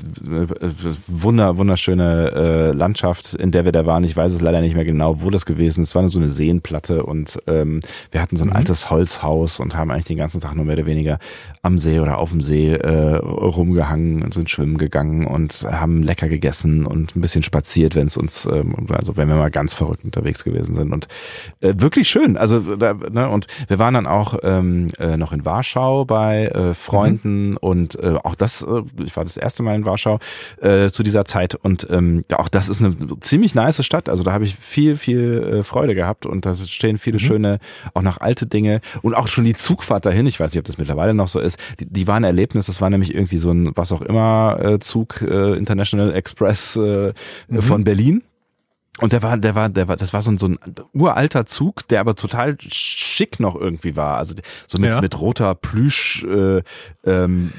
wunder, 1.08 1.58
wunderschöne 1.58 2.32
äh, 2.32 2.72
Landschaft, 2.76 3.34
in 3.34 3.52
der 3.52 3.66
wir 3.66 3.72
da 3.72 3.86
waren. 3.86 4.04
Ich 4.04 4.16
weiß 4.16 4.34
es 4.34 4.42
leider 4.42 4.62
nicht 4.62 4.76
mehr 4.76 4.86
genau, 4.86 5.22
wo 5.22 5.30
das 5.30 5.46
gewesen 5.46 5.82
ist. 5.82 5.90
Es 5.90 5.96
war 5.96 6.08
so 6.10 6.20
eine 6.20 6.30
Seenplatte 6.30 7.04
und 7.04 7.40
ähm, 7.48 7.82
wir 8.12 8.22
hatten 8.22 8.38
so 8.38 8.44
ein 8.44 8.50
mhm. 8.50 8.56
altes 8.56 8.90
Holzhaus 8.90 9.60
und 9.60 9.76
haben 9.76 9.92
eigentlich 9.92 10.06
den 10.06 10.18
ganzen 10.18 10.42
Tag 10.42 10.56
nur 10.56 10.66
mehr 10.66 10.78
oder 10.78 10.86
weniger 10.86 11.20
am 11.62 11.78
See 11.78 12.00
oder 12.00 12.18
auf 12.18 12.32
dem 12.32 12.42
See 12.42 12.74
äh, 12.74 13.16
rumgehangen 13.16 14.24
und 14.24 14.34
sind 14.34 14.50
schwimmen 14.50 14.78
gegangen 14.78 15.26
und 15.26 15.66
haben 15.70 16.04
lecker 16.04 16.28
gegessen 16.28 16.86
und 16.86 17.16
ein 17.16 17.22
bisschen 17.22 17.44
spaziert, 17.44 17.96
wenn 17.96 18.08
es 18.08 18.18
uns, 18.18 18.46
ähm, 18.46 18.88
also 18.90 19.18
wenn 19.18 19.28
wir 19.28 19.36
mal 19.36 19.52
ganz 19.52 19.74
verrückt 19.74 20.04
unterwegs 20.04 20.44
gewesen 20.44 20.76
sind. 20.76 20.92
Und 20.92 21.08
äh, 21.60 21.74
wirklich 21.78 22.10
schön. 22.10 22.38
Also 22.38 22.76
da, 22.76 22.94
ne, 22.94 23.30
und 23.30 23.48
wir 23.68 23.80
waren 23.80 23.94
dann 23.94 24.08
auch 24.08 24.41
ähm, 24.44 24.90
äh, 25.00 25.18
noch 25.18 25.32
in 25.32 25.46
Warschau 25.46 26.06
bei 26.06 26.48
äh, 26.48 26.74
Freunden 26.74 27.52
mhm. 27.52 27.58
und 27.58 27.96
äh, 28.00 28.16
auch 28.24 28.36
das, 28.36 28.62
äh, 28.62 28.82
ich 29.04 29.16
war 29.16 29.24
das 29.24 29.38
erste 29.38 29.64
Mal 29.64 29.76
in 29.76 29.86
Warschau 29.86 30.20
äh, 30.62 30.90
zu 30.90 31.04
dieser 31.04 31.26
Zeit 31.26 31.56
und 31.56 31.88
ähm, 31.90 32.26
ja, 32.30 32.40
auch 32.40 32.50
das 32.50 32.70
ist 32.70 32.82
eine 32.82 32.96
ziemlich 33.20 33.56
nice 33.56 33.84
Stadt. 33.86 34.10
Also 34.10 34.24
da 34.24 34.34
habe 34.34 34.44
ich 34.44 34.56
viel, 34.56 34.96
viel 34.96 35.60
äh, 35.60 35.64
Freude 35.64 35.96
gehabt 35.96 36.26
und 36.26 36.46
da 36.46 36.54
stehen 36.54 36.98
viele 36.98 37.18
mhm. 37.18 37.20
schöne, 37.20 37.60
auch 37.94 38.02
noch 38.02 38.20
alte 38.20 38.46
Dinge 38.46 38.82
und 39.02 39.14
auch 39.14 39.28
schon 39.28 39.44
die 39.44 39.54
Zugfahrt 39.54 40.06
dahin. 40.06 40.28
Ich 40.28 40.40
weiß 40.40 40.52
nicht, 40.52 40.60
ob 40.60 40.66
das 40.66 40.78
mittlerweile 40.78 41.14
noch 41.14 41.28
so 41.28 41.40
ist. 41.40 41.58
Die, 41.80 41.86
die 41.86 42.08
war 42.08 42.16
ein 42.16 42.24
Erlebnis. 42.24 42.66
Das 42.66 42.82
war 42.82 42.90
nämlich 42.90 43.14
irgendwie 43.14 43.38
so 43.38 43.52
ein 43.52 43.72
was 43.76 43.92
auch 43.92 44.02
immer 44.02 44.60
äh, 44.62 44.80
Zug 44.80 45.22
äh, 45.22 45.54
International 45.54 46.14
Express 46.14 46.76
äh, 46.76 47.14
mhm. 47.48 47.62
von 47.62 47.84
Berlin 47.84 48.24
und 49.00 49.14
der 49.14 49.24
war, 49.24 49.38
der 49.38 49.56
war, 49.56 49.70
der 49.70 49.88
war, 49.88 49.96
das 49.96 50.14
war 50.14 50.22
so 50.22 50.32
ein, 50.32 50.38
so 50.38 50.48
ein 50.48 50.58
uralter 50.94 51.46
Zug, 51.46 51.88
der 51.88 52.02
aber 52.02 52.16
total 52.16 52.58
schick 52.60 53.40
noch 53.40 53.56
irgendwie 53.56 53.96
war. 53.96 54.18
Also 54.18 54.36
so 54.68 54.78
mit, 54.80 54.94
ja. 54.94 55.02
mit 55.02 55.20
roter 55.20 55.56
Plüsch. 55.56 56.26
Äh, 56.26 56.62
ähm, 57.06 57.52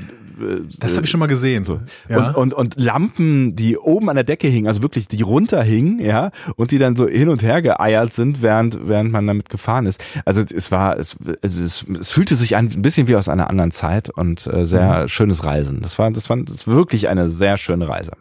das 0.78 0.94
habe 0.96 1.04
ich 1.04 1.10
schon 1.10 1.20
mal 1.20 1.26
gesehen. 1.26 1.64
So. 1.64 1.80
Ja. 2.08 2.30
Und, 2.30 2.36
und, 2.36 2.54
und 2.54 2.80
Lampen, 2.80 3.56
die 3.56 3.78
oben 3.78 4.08
an 4.08 4.16
der 4.16 4.24
Decke 4.24 4.48
hingen, 4.48 4.66
also 4.66 4.82
wirklich 4.82 5.08
die 5.08 5.22
runterhingen, 5.22 5.98
ja, 6.00 6.30
und 6.56 6.70
die 6.70 6.78
dann 6.78 6.96
so 6.96 7.08
hin 7.08 7.28
und 7.28 7.42
her 7.42 7.62
geeiert 7.62 8.12
sind, 8.12 8.42
während, 8.42 8.86
während 8.86 9.12
man 9.12 9.26
damit 9.26 9.48
gefahren 9.48 9.86
ist. 9.86 10.04
Also 10.24 10.42
es 10.42 10.70
war, 10.70 10.98
es, 10.98 11.16
es, 11.42 11.86
es 11.98 12.10
fühlte 12.10 12.34
sich 12.34 12.56
ein 12.56 12.68
bisschen 12.82 13.08
wie 13.08 13.16
aus 13.16 13.28
einer 13.28 13.50
anderen 13.50 13.70
Zeit 13.70 14.10
und 14.10 14.46
äh, 14.46 14.66
sehr 14.66 15.02
mhm. 15.02 15.08
schönes 15.08 15.44
Reisen. 15.44 15.80
Das 15.80 15.98
war, 15.98 16.10
das 16.10 16.28
war, 16.28 16.36
das 16.38 16.66
war 16.66 16.74
wirklich 16.74 17.08
eine 17.08 17.28
sehr 17.28 17.56
schöne 17.56 17.88
Reise. 17.88 18.12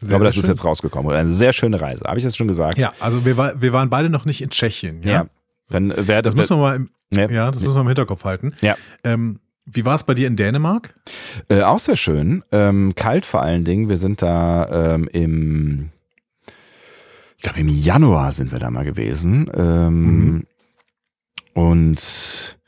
Ich 0.00 0.08
glaube, 0.08 0.24
das 0.24 0.34
schön. 0.34 0.42
ist 0.42 0.48
jetzt 0.48 0.64
rausgekommen. 0.64 1.14
Eine 1.14 1.30
sehr 1.30 1.52
schöne 1.52 1.80
Reise. 1.80 2.04
Habe 2.06 2.18
ich 2.18 2.24
das 2.24 2.36
schon 2.36 2.48
gesagt? 2.48 2.78
Ja, 2.78 2.92
also 3.00 3.24
wir, 3.24 3.36
war, 3.36 3.60
wir 3.60 3.72
waren 3.72 3.90
beide 3.90 4.10
noch 4.10 4.24
nicht 4.24 4.42
in 4.42 4.50
Tschechien. 4.50 5.02
Ja. 5.02 5.10
ja 5.10 5.26
dann 5.70 5.90
wäre 5.90 6.22
das. 6.22 6.34
Das 6.34 6.36
müssen 6.36 6.56
wir 6.56 6.62
mal 6.62 6.76
im, 6.76 6.90
ja, 7.12 7.30
ja 7.30 7.50
das 7.50 7.62
müssen 7.62 7.76
wir 7.76 7.80
im 7.80 7.86
Hinterkopf 7.86 8.24
halten. 8.24 8.54
Ja. 8.60 8.76
Ähm, 9.02 9.40
wie 9.66 9.84
war 9.84 9.94
es 9.94 10.02
bei 10.02 10.14
dir 10.14 10.26
in 10.26 10.36
Dänemark? 10.36 10.94
Äh, 11.48 11.62
auch 11.62 11.78
sehr 11.78 11.96
schön. 11.96 12.44
Ähm, 12.52 12.94
kalt 12.94 13.24
vor 13.24 13.42
allen 13.42 13.64
Dingen. 13.64 13.88
Wir 13.88 13.96
sind 13.96 14.20
da 14.20 14.94
ähm, 14.94 15.08
im, 15.10 15.90
ich 17.36 17.42
glaube 17.42 17.60
im 17.60 17.68
Januar 17.68 18.32
sind 18.32 18.52
wir 18.52 18.58
da 18.58 18.70
mal 18.70 18.84
gewesen. 18.84 19.50
Ähm, 19.54 20.24
mhm. 20.24 20.46
Und 21.54 22.58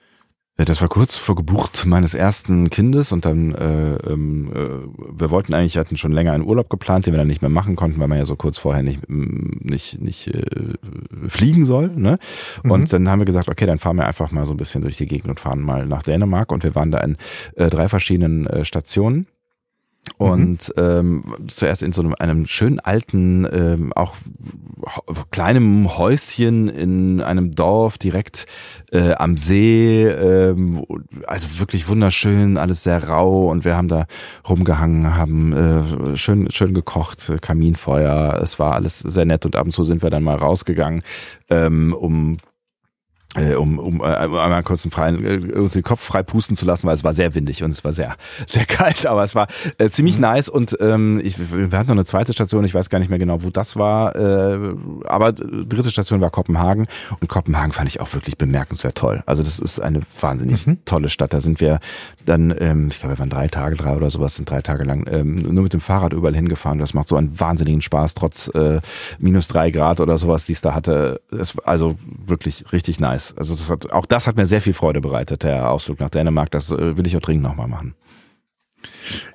das 0.64 0.80
war 0.80 0.88
kurz 0.88 1.16
vor 1.16 1.34
Geburt 1.34 1.84
meines 1.84 2.14
ersten 2.14 2.70
Kindes 2.70 3.12
und 3.12 3.26
dann, 3.26 3.54
äh, 3.54 3.96
ähm, 4.10 4.50
äh, 4.54 5.20
wir 5.20 5.30
wollten 5.30 5.52
eigentlich, 5.52 5.76
hatten 5.76 5.98
schon 5.98 6.12
länger 6.12 6.32
einen 6.32 6.46
Urlaub 6.46 6.70
geplant, 6.70 7.06
den 7.06 7.12
wir 7.12 7.18
dann 7.18 7.26
nicht 7.26 7.42
mehr 7.42 7.50
machen 7.50 7.76
konnten, 7.76 8.00
weil 8.00 8.08
man 8.08 8.18
ja 8.18 8.24
so 8.24 8.36
kurz 8.36 8.56
vorher 8.56 8.82
nicht, 8.82 9.06
nicht, 9.08 10.00
nicht 10.00 10.28
äh, 10.28 10.42
fliegen 11.28 11.66
soll. 11.66 11.88
Ne? 11.88 12.18
Mhm. 12.62 12.70
Und 12.70 12.92
dann 12.92 13.08
haben 13.10 13.18
wir 13.18 13.26
gesagt, 13.26 13.48
okay, 13.48 13.66
dann 13.66 13.78
fahren 13.78 13.96
wir 13.96 14.06
einfach 14.06 14.30
mal 14.30 14.46
so 14.46 14.54
ein 14.54 14.56
bisschen 14.56 14.80
durch 14.80 14.96
die 14.96 15.06
Gegend 15.06 15.28
und 15.28 15.40
fahren 15.40 15.60
mal 15.60 15.86
nach 15.86 16.02
Dänemark 16.02 16.50
und 16.50 16.64
wir 16.64 16.74
waren 16.74 16.90
da 16.90 17.00
in 17.00 17.18
äh, 17.56 17.68
drei 17.68 17.88
verschiedenen 17.88 18.46
äh, 18.46 18.64
Stationen 18.64 19.26
und 20.18 20.72
mhm. 20.76 20.82
ähm, 20.82 21.24
zuerst 21.48 21.82
in 21.82 21.92
so 21.92 22.02
einem, 22.02 22.14
einem 22.18 22.46
schönen 22.46 22.80
alten, 22.80 23.46
ähm, 23.50 23.92
auch 23.94 24.14
kleinem 25.30 25.96
Häuschen 25.96 26.68
in 26.68 27.20
einem 27.20 27.54
Dorf 27.54 27.98
direkt 27.98 28.46
äh, 28.92 29.12
am 29.12 29.36
See, 29.36 30.06
ähm, 30.06 30.84
also 31.26 31.58
wirklich 31.58 31.88
wunderschön, 31.88 32.56
alles 32.56 32.82
sehr 32.82 33.08
rau. 33.08 33.50
Und 33.50 33.64
wir 33.64 33.76
haben 33.76 33.88
da 33.88 34.06
rumgehangen, 34.48 35.16
haben 35.16 35.52
äh, 35.52 36.16
schön 36.16 36.50
schön 36.50 36.74
gekocht, 36.74 37.32
Kaminfeuer, 37.40 38.40
es 38.42 38.58
war 38.58 38.74
alles 38.74 39.00
sehr 39.00 39.24
nett. 39.24 39.44
Und 39.44 39.56
ab 39.56 39.66
und 39.66 39.72
zu 39.72 39.84
sind 39.84 40.02
wir 40.02 40.10
dann 40.10 40.22
mal 40.22 40.36
rausgegangen, 40.36 41.02
ähm, 41.50 41.92
um 41.92 42.38
äh, 43.36 43.54
um, 43.54 43.78
um 43.78 44.00
äh, 44.00 44.04
einmal 44.04 44.62
kurz 44.62 44.84
einen 44.84 44.90
freien, 44.90 45.24
äh, 45.24 45.58
uns 45.58 45.72
den 45.72 45.82
Kopf 45.82 46.02
frei 46.02 46.22
pusten 46.22 46.56
zu 46.56 46.66
lassen, 46.66 46.86
weil 46.86 46.94
es 46.94 47.04
war 47.04 47.14
sehr 47.14 47.34
windig 47.34 47.62
und 47.62 47.70
es 47.70 47.84
war 47.84 47.92
sehr, 47.92 48.16
sehr 48.46 48.64
kalt, 48.64 49.06
aber 49.06 49.22
es 49.22 49.34
war 49.34 49.48
äh, 49.78 49.88
ziemlich 49.90 50.16
mhm. 50.16 50.22
nice 50.22 50.48
und 50.48 50.76
ähm, 50.80 51.20
ich, 51.22 51.36
wir 51.38 51.78
hatten 51.78 51.88
noch 51.88 51.96
eine 51.96 52.04
zweite 52.04 52.32
Station, 52.32 52.64
ich 52.64 52.74
weiß 52.74 52.90
gar 52.90 52.98
nicht 52.98 53.08
mehr 53.08 53.18
genau, 53.18 53.42
wo 53.42 53.50
das 53.50 53.76
war, 53.76 54.16
äh, 54.16 54.74
aber 55.06 55.32
dritte 55.32 55.90
Station 55.90 56.20
war 56.20 56.30
Kopenhagen 56.30 56.86
und 57.20 57.28
Kopenhagen 57.28 57.72
fand 57.72 57.88
ich 57.88 58.00
auch 58.00 58.12
wirklich 58.12 58.36
bemerkenswert 58.36 58.96
toll. 58.96 59.22
Also 59.26 59.42
das 59.42 59.58
ist 59.58 59.80
eine 59.80 60.00
wahnsinnig 60.20 60.66
mhm. 60.66 60.78
tolle 60.84 61.08
Stadt. 61.08 61.32
Da 61.32 61.40
sind 61.40 61.60
wir 61.60 61.80
dann, 62.24 62.54
ähm, 62.58 62.88
ich 62.90 63.00
glaube, 63.00 63.14
wir 63.14 63.18
waren 63.18 63.30
drei 63.30 63.48
Tage, 63.48 63.76
drei 63.76 63.94
oder 63.94 64.10
sowas, 64.10 64.36
sind 64.36 64.50
drei 64.50 64.62
Tage 64.62 64.84
lang 64.84 65.06
ähm, 65.10 65.36
nur 65.36 65.62
mit 65.62 65.72
dem 65.72 65.80
Fahrrad 65.80 66.12
überall 66.12 66.34
hingefahren. 66.34 66.78
Das 66.78 66.94
macht 66.94 67.08
so 67.08 67.16
einen 67.16 67.38
wahnsinnigen 67.38 67.82
Spaß, 67.82 68.14
trotz 68.14 68.48
äh, 68.48 68.80
minus 69.18 69.48
drei 69.48 69.70
Grad 69.70 70.00
oder 70.00 70.18
sowas, 70.18 70.46
die 70.46 70.52
es 70.52 70.60
da 70.60 70.74
hatte. 70.74 71.20
Es, 71.30 71.58
also 71.60 71.96
wirklich 72.02 72.72
richtig 72.72 73.00
nice. 73.00 73.25
Also 73.36 73.54
das 73.54 73.70
hat, 73.70 73.92
auch 73.92 74.06
das 74.06 74.26
hat 74.26 74.36
mir 74.36 74.46
sehr 74.46 74.62
viel 74.62 74.74
Freude 74.74 75.00
bereitet, 75.00 75.42
der 75.42 75.70
Ausflug 75.70 76.00
nach 76.00 76.10
Dänemark. 76.10 76.50
Das 76.50 76.70
äh, 76.70 76.96
will 76.96 77.06
ich 77.06 77.16
auch 77.16 77.20
dringend 77.20 77.42
nochmal 77.44 77.68
machen. 77.68 77.94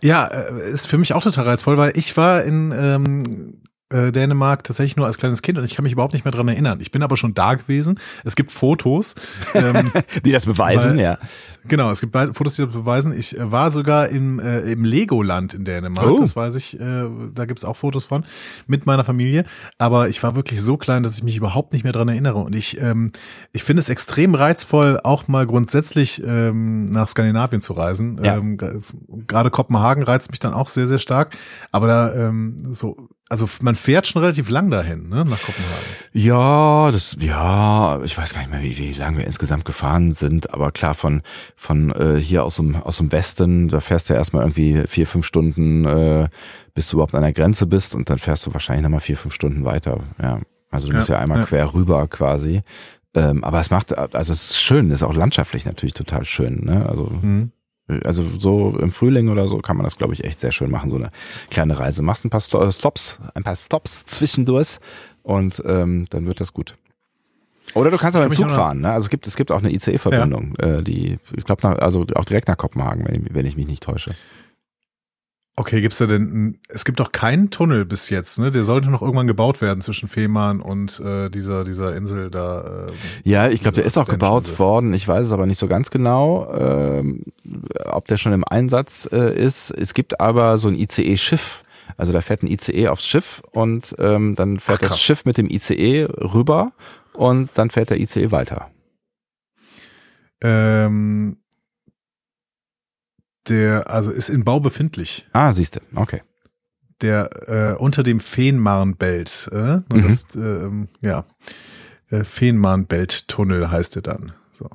Ja, 0.01 0.27
äh, 0.27 0.71
ist 0.71 0.87
für 0.87 0.97
mich 0.97 1.13
auch 1.13 1.23
total 1.23 1.45
reizvoll, 1.45 1.77
weil 1.77 1.97
ich 1.97 2.15
war 2.17 2.43
in 2.43 2.73
ähm, 2.75 3.61
äh, 3.91 4.11
Dänemark 4.11 4.63
tatsächlich 4.63 4.97
nur 4.97 5.05
als 5.05 5.17
kleines 5.17 5.41
Kind 5.41 5.57
und 5.57 5.63
ich 5.63 5.75
kann 5.75 5.83
mich 5.83 5.93
überhaupt 5.93 6.13
nicht 6.13 6.25
mehr 6.25 6.31
dran 6.31 6.47
erinnern. 6.47 6.79
Ich 6.81 6.91
bin 6.91 7.03
aber 7.03 7.17
schon 7.17 7.33
da 7.33 7.55
gewesen. 7.55 7.99
Es 8.23 8.35
gibt 8.35 8.51
Fotos, 8.51 9.15
ähm, 9.53 9.91
die 10.25 10.31
das 10.31 10.45
beweisen, 10.45 10.97
weil, 10.97 10.99
ja. 10.99 11.17
Genau, 11.67 11.91
es 11.91 12.01
gibt 12.01 12.15
Fotos, 12.35 12.55
die 12.55 12.63
das 12.63 12.73
beweisen. 12.73 13.13
Ich 13.17 13.37
äh, 13.37 13.51
war 13.51 13.71
sogar 13.71 14.09
im, 14.09 14.39
äh, 14.39 14.61
im 14.71 14.83
Legoland 14.83 15.53
in 15.53 15.65
Dänemark, 15.65 16.07
oh. 16.07 16.19
das 16.19 16.35
weiß 16.35 16.55
ich. 16.55 16.79
Äh, 16.79 17.05
da 17.33 17.45
gibt's 17.45 17.63
auch 17.63 17.75
Fotos 17.75 18.05
von 18.05 18.25
mit 18.67 18.85
meiner 18.85 19.03
Familie. 19.03 19.45
Aber 19.77 20.09
ich 20.09 20.21
war 20.23 20.35
wirklich 20.35 20.61
so 20.61 20.77
klein, 20.77 21.03
dass 21.03 21.17
ich 21.17 21.23
mich 21.23 21.37
überhaupt 21.37 21.73
nicht 21.73 21.83
mehr 21.83 21.93
dran 21.93 22.07
erinnere. 22.07 22.39
Und 22.39 22.55
ich, 22.55 22.81
ähm, 22.81 23.11
ich 23.53 23.63
finde 23.63 23.81
es 23.81 23.89
extrem 23.89 24.35
reizvoll, 24.35 24.99
auch 25.03 25.27
mal 25.27 25.45
grundsätzlich 25.45 26.21
ähm, 26.25 26.87
nach 26.87 27.07
Skandinavien 27.07 27.61
zu 27.61 27.73
reisen. 27.73 28.19
Ja. 28.23 28.37
Ähm, 28.37 28.57
Gerade 29.27 29.51
Kopenhagen 29.51 30.03
reizt 30.03 30.31
mich 30.31 30.39
dann 30.39 30.53
auch 30.53 30.69
sehr, 30.69 30.87
sehr 30.87 30.99
stark. 30.99 31.37
Aber 31.71 31.87
da 31.87 32.13
ähm, 32.13 32.57
so 32.73 33.09
also 33.31 33.47
man 33.61 33.75
fährt 33.75 34.07
schon 34.07 34.21
relativ 34.21 34.49
lang 34.49 34.69
dahin, 34.69 35.07
ne, 35.07 35.23
nach 35.23 35.41
Kopenhagen. 35.41 35.85
Ja, 36.11 36.91
das, 36.91 37.15
ja, 37.17 38.03
ich 38.03 38.17
weiß 38.17 38.33
gar 38.33 38.41
nicht 38.41 38.51
mehr, 38.51 38.61
wie, 38.61 38.77
wie 38.77 38.91
lang 38.91 39.17
wir 39.17 39.25
insgesamt 39.25 39.63
gefahren 39.63 40.11
sind, 40.11 40.53
aber 40.53 40.73
klar, 40.73 40.95
von, 40.95 41.21
von 41.55 41.91
äh, 41.91 42.19
hier 42.19 42.43
aus 42.43 42.57
dem, 42.57 42.75
aus 42.75 42.97
dem 42.97 43.13
Westen, 43.13 43.69
da 43.69 43.79
fährst 43.79 44.09
du 44.09 44.13
ja 44.13 44.19
erstmal 44.19 44.43
irgendwie 44.43 44.83
vier, 44.85 45.07
fünf 45.07 45.25
Stunden, 45.25 45.85
äh, 45.85 46.27
bis 46.73 46.89
du 46.89 46.97
überhaupt 46.97 47.15
an 47.15 47.21
der 47.21 47.31
Grenze 47.31 47.67
bist 47.67 47.95
und 47.95 48.09
dann 48.09 48.19
fährst 48.19 48.45
du 48.45 48.53
wahrscheinlich 48.53 48.83
nochmal 48.83 48.99
vier, 48.99 49.15
fünf 49.15 49.33
Stunden 49.33 49.63
weiter. 49.63 50.01
Ja. 50.21 50.41
Also 50.69 50.89
du 50.89 50.95
musst 50.95 51.07
ja, 51.07 51.15
ja 51.15 51.21
einmal 51.21 51.39
ja. 51.39 51.45
quer 51.45 51.73
rüber 51.73 52.07
quasi. 52.09 52.63
Ähm, 53.13 53.45
aber 53.45 53.61
es 53.61 53.71
macht, 53.71 53.97
also 53.97 54.33
es 54.33 54.51
ist 54.51 54.61
schön, 54.61 54.89
ist 54.91 55.03
auch 55.03 55.15
landschaftlich 55.15 55.63
natürlich 55.65 55.93
total 55.93 56.25
schön, 56.25 56.65
ne? 56.65 56.85
Also. 56.87 57.05
Mhm. 57.05 57.51
Also 58.03 58.23
so 58.37 58.77
im 58.79 58.91
Frühling 58.91 59.29
oder 59.29 59.47
so 59.47 59.57
kann 59.59 59.77
man 59.77 59.83
das, 59.83 59.97
glaube 59.97 60.13
ich, 60.13 60.23
echt 60.23 60.39
sehr 60.39 60.51
schön 60.51 60.71
machen, 60.71 60.89
so 60.89 60.97
eine 60.97 61.11
kleine 61.49 61.77
Reise. 61.77 62.03
Machst 62.03 62.25
ein 62.25 62.29
paar 62.29 62.41
Stops, 62.41 63.19
ein 63.35 63.43
paar 63.43 63.55
Stops 63.55 64.05
zwischendurch 64.05 64.77
und 65.23 65.61
ähm, 65.65 66.07
dann 66.09 66.25
wird 66.25 66.39
das 66.39 66.53
gut. 66.53 66.75
Oder 67.73 67.89
du 67.89 67.97
kannst 67.97 68.17
auch 68.17 68.23
mit 68.23 68.33
dem 68.33 68.35
Zug 68.35 68.51
fahren. 68.51 68.81
Ne? 68.81 68.91
Also 68.91 69.05
es 69.05 69.09
gibt, 69.09 69.27
es 69.27 69.35
gibt 69.35 69.51
auch 69.51 69.59
eine 69.59 69.71
ICE-Verbindung, 69.71 70.55
ja. 70.59 70.67
äh, 70.67 70.83
die, 70.83 71.19
ich 71.35 71.43
glaube, 71.45 71.81
also 71.81 72.05
auch 72.15 72.25
direkt 72.25 72.47
nach 72.47 72.57
Kopenhagen, 72.57 73.05
wenn 73.07 73.25
ich, 73.25 73.33
wenn 73.33 73.45
ich 73.45 73.55
mich 73.55 73.67
nicht 73.67 73.83
täusche. 73.83 74.15
Okay, 75.61 75.79
gibt's 75.79 75.99
da 75.99 76.07
denn, 76.07 76.57
es 76.69 76.85
gibt 76.85 76.99
doch 76.99 77.11
keinen 77.11 77.51
Tunnel 77.51 77.85
bis 77.85 78.09
jetzt, 78.09 78.39
ne? 78.39 78.49
Der 78.49 78.63
sollte 78.63 78.89
noch 78.89 79.03
irgendwann 79.03 79.27
gebaut 79.27 79.61
werden 79.61 79.81
zwischen 79.81 80.09
Fehmarn 80.09 80.59
und 80.59 80.99
äh, 81.01 81.29
dieser, 81.29 81.63
dieser 81.63 81.95
Insel 81.95 82.31
da. 82.31 82.87
Äh, 82.87 83.29
ja, 83.29 83.47
ich 83.47 83.61
glaube, 83.61 83.75
der 83.75 83.85
ist 83.85 83.95
auch 83.95 84.07
gebaut 84.07 84.57
worden. 84.57 84.91
Ich 84.95 85.07
weiß 85.07 85.27
es 85.27 85.31
aber 85.31 85.45
nicht 85.45 85.59
so 85.59 85.67
ganz 85.67 85.91
genau, 85.91 86.51
ähm, 86.51 87.25
ob 87.85 88.07
der 88.07 88.17
schon 88.17 88.33
im 88.33 88.43
Einsatz 88.43 89.07
äh, 89.11 89.37
ist. 89.37 89.69
Es 89.69 89.93
gibt 89.93 90.19
aber 90.19 90.57
so 90.57 90.67
ein 90.67 90.73
ICE-Schiff. 90.73 91.63
Also 91.95 92.11
da 92.11 92.21
fährt 92.21 92.41
ein 92.41 92.47
ICE 92.47 92.87
aufs 92.87 93.05
Schiff 93.05 93.43
und 93.51 93.93
ähm, 93.99 94.33
dann 94.33 94.57
fährt 94.57 94.81
Ach, 94.83 94.89
das 94.89 94.99
Schiff 94.99 95.25
mit 95.25 95.37
dem 95.37 95.47
ICE 95.47 96.05
rüber 96.05 96.71
und 97.13 97.55
dann 97.55 97.69
fährt 97.69 97.91
der 97.91 97.99
ICE 97.99 98.31
weiter. 98.31 98.71
Ähm, 100.41 101.37
der, 103.47 103.89
also 103.89 104.11
ist 104.11 104.29
in 104.29 104.43
Bau 104.43 104.59
befindlich. 104.59 105.27
Ah, 105.33 105.51
siehste, 105.51 105.81
okay. 105.95 106.21
Der 107.01 107.29
äh, 107.47 107.77
unter 107.77 108.03
dem 108.03 108.19
Fehmarnbelt, 108.19 109.49
äh, 109.51 109.77
mhm. 109.77 109.83
das, 109.89 110.27
äh, 110.35 110.69
ja, 111.01 111.25
Fehmarnbelt-Tunnel 112.23 113.71
heißt 113.71 113.95
er 113.95 114.01
dann. 114.01 114.33
So. 114.51 114.69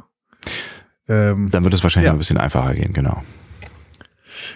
Ähm, 1.09 1.49
Dann 1.51 1.63
wird 1.65 1.75
es 1.75 1.83
wahrscheinlich 1.83 2.07
Ja. 2.07 2.13
noch 2.13 2.17
ein 2.17 2.21
bisschen 2.21 2.39
einfacher 2.39 2.75
gehen, 2.75 2.93
genau. 2.93 3.23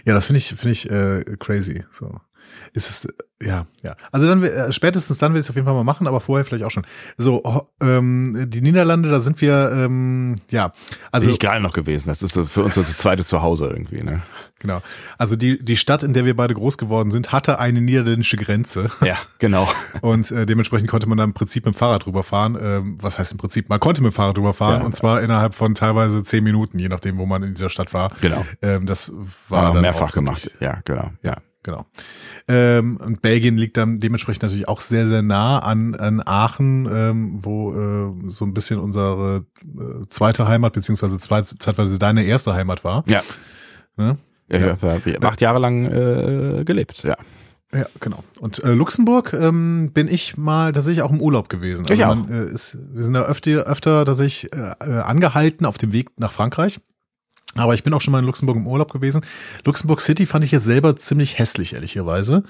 ja, 0.05 0.15
das 0.15 0.27
finde 0.27 0.39
ich, 0.39 0.49
finde 0.49 0.71
ich 0.71 0.91
äh, 0.91 1.23
crazy. 1.39 1.85
So. 1.93 2.21
Ist 2.73 2.89
es, 2.91 3.09
ja, 3.43 3.67
ja. 3.83 3.97
Also 4.13 4.27
dann, 4.27 4.43
äh, 4.43 4.73
spätestens 4.73 5.19
dann 5.19 5.33
will 5.33 5.41
ich 5.41 5.47
es 5.47 5.51
auf 5.51 5.57
jeden 5.57 5.67
Fall 5.67 5.75
mal 5.75 5.83
machen, 5.85 6.07
aber 6.07 6.21
vorher 6.21 6.45
vielleicht 6.45 6.63
auch 6.65 6.71
schon. 6.71 6.85
So, 7.19 7.37
ho- 7.45 7.69
ähm, 7.83 8.47
die 8.49 8.61
Niederlande, 8.61 9.09
da 9.11 9.19
sind 9.19 9.41
wir, 9.41 9.73
ähm, 9.75 10.37
ja, 10.51 10.67
also 11.11 11.27
Also 11.27 11.31
ich 11.31 11.39
gerade 11.39 11.61
noch 11.61 11.73
gewesen. 11.73 12.09
Das 12.09 12.23
ist 12.23 12.35
so 12.35 12.45
für 12.45 12.63
uns 12.63 12.75
so 12.77 12.83
das 12.83 12.99
zweite 12.99 13.25
Zuhause 13.25 13.67
irgendwie, 13.67 14.03
ne? 14.03 14.23
genau. 14.61 14.83
Also 15.19 15.37
die 15.37 15.63
die 15.65 15.77
Stadt, 15.79 16.03
in 16.03 16.13
der 16.13 16.27
wir 16.27 16.37
beide 16.37 16.53
groß 16.55 16.77
geworden 16.79 17.11
sind, 17.11 17.33
hatte 17.33 17.59
eine 17.59 17.81
niederländische 17.81 18.37
Grenze. 18.37 18.91
Ja, 19.03 19.17
genau. 19.39 19.67
Und 20.03 20.31
äh, 20.31 20.45
dementsprechend 20.47 20.91
konnte 20.91 21.09
man 21.09 21.17
da 21.19 21.25
im 21.25 21.33
Prinzip 21.33 21.65
mit 21.65 21.75
dem 21.75 21.79
Fahrrad 21.79 22.05
drüber 22.05 22.23
fahren. 22.23 22.59
Ähm, 22.61 22.99
was 23.01 23.19
heißt 23.19 23.33
im 23.33 23.39
Prinzip? 23.39 23.69
Man 23.71 23.81
konnte 23.81 24.03
mit 24.03 24.13
dem 24.13 24.15
Fahrrad 24.15 24.37
drüber 24.37 24.53
fahren 24.55 24.81
Ja. 24.81 24.87
und 24.87 24.95
zwar 24.95 25.23
innerhalb 25.23 25.55
von 25.55 25.75
teilweise 25.75 26.23
zehn 26.23 26.45
Minuten, 26.45 26.79
je 26.79 26.89
nachdem, 26.91 27.17
wo 27.19 27.25
man 27.27 27.43
in 27.43 27.55
dieser 27.55 27.71
Stadt 27.71 27.93
war. 27.95 28.11
Genau. 28.21 28.45
Ähm, 28.63 28.85
das 28.87 29.13
war 29.49 29.73
dann 29.73 29.81
mehrfach 29.81 30.13
gemacht. 30.13 30.51
Ja, 30.61 30.81
genau. 30.85 31.11
Ja. 31.23 31.39
Genau. 31.63 31.85
Ähm, 32.49 32.97
und 32.97 33.21
Belgien 33.21 33.59
liegt 33.59 33.77
dann 33.77 34.01
dementsprechend 34.01 34.43
natürlich 34.43 34.67
auch 34.67 34.81
sehr, 34.81 35.07
sehr 35.09 35.21
nah 35.21 35.59
an, 35.59 35.95
an 35.95 36.23
Aachen, 36.25 36.89
ähm, 36.91 37.39
wo 37.45 37.73
äh, 37.73 38.31
so 38.31 38.47
ein 38.47 38.55
bisschen 38.55 38.79
unsere 38.79 39.45
äh, 39.65 40.07
zweite 40.09 40.49
Heimat, 40.49 40.73
beziehungsweise 40.73 41.19
zweit, 41.19 41.47
zeitweise 41.47 41.99
deine 41.99 42.25
erste 42.25 42.55
Heimat 42.55 42.83
war. 42.83 43.05
Ja. 43.07 43.23
Ne? 43.97 44.17
Ja, 44.51 44.75
ich 44.75 44.83
habe 44.83 45.29
acht 45.29 45.41
Jahre 45.41 45.59
lang 45.59 45.85
äh, 45.85 46.65
gelebt, 46.65 47.03
ja. 47.05 47.17
Ja, 47.73 47.87
genau. 48.01 48.25
Und 48.41 48.65
äh, 48.65 48.73
Luxemburg 48.73 49.33
ähm, 49.33 49.93
bin 49.93 50.09
ich 50.09 50.37
mal 50.37 50.73
tatsächlich 50.73 51.03
auch 51.03 51.13
im 51.13 51.21
Urlaub 51.21 51.49
gewesen. 51.49 51.87
Ich 51.89 52.05
auch. 52.05 52.17
Man, 52.17 52.29
äh, 52.29 52.53
ist, 52.53 52.77
wir 52.93 53.03
sind 53.03 53.15
da 53.15 53.23
öfter, 53.23 53.63
öfter 53.63 54.05
tatsächlich 54.05 54.53
äh, 54.53 54.73
äh, 54.81 55.01
angehalten 55.03 55.67
auf 55.67 55.79
dem 55.79 55.93
Weg 55.93 56.09
nach 56.19 56.33
Frankreich. 56.33 56.81
Aber 57.57 57.75
ich 57.75 57.83
bin 57.83 57.93
auch 57.93 58.01
schon 58.01 58.13
mal 58.13 58.21
in 58.21 58.27
Luxemburg 58.27 58.57
im 58.57 58.67
Urlaub 58.67 58.93
gewesen. 58.93 59.23
Luxemburg 59.65 60.01
City 60.01 60.25
fand 60.25 60.45
ich 60.45 60.53
jetzt 60.53 60.65
selber 60.65 60.95
ziemlich 60.97 61.39
hässlich, 61.39 61.75
ehrlicherweise. 61.75 62.45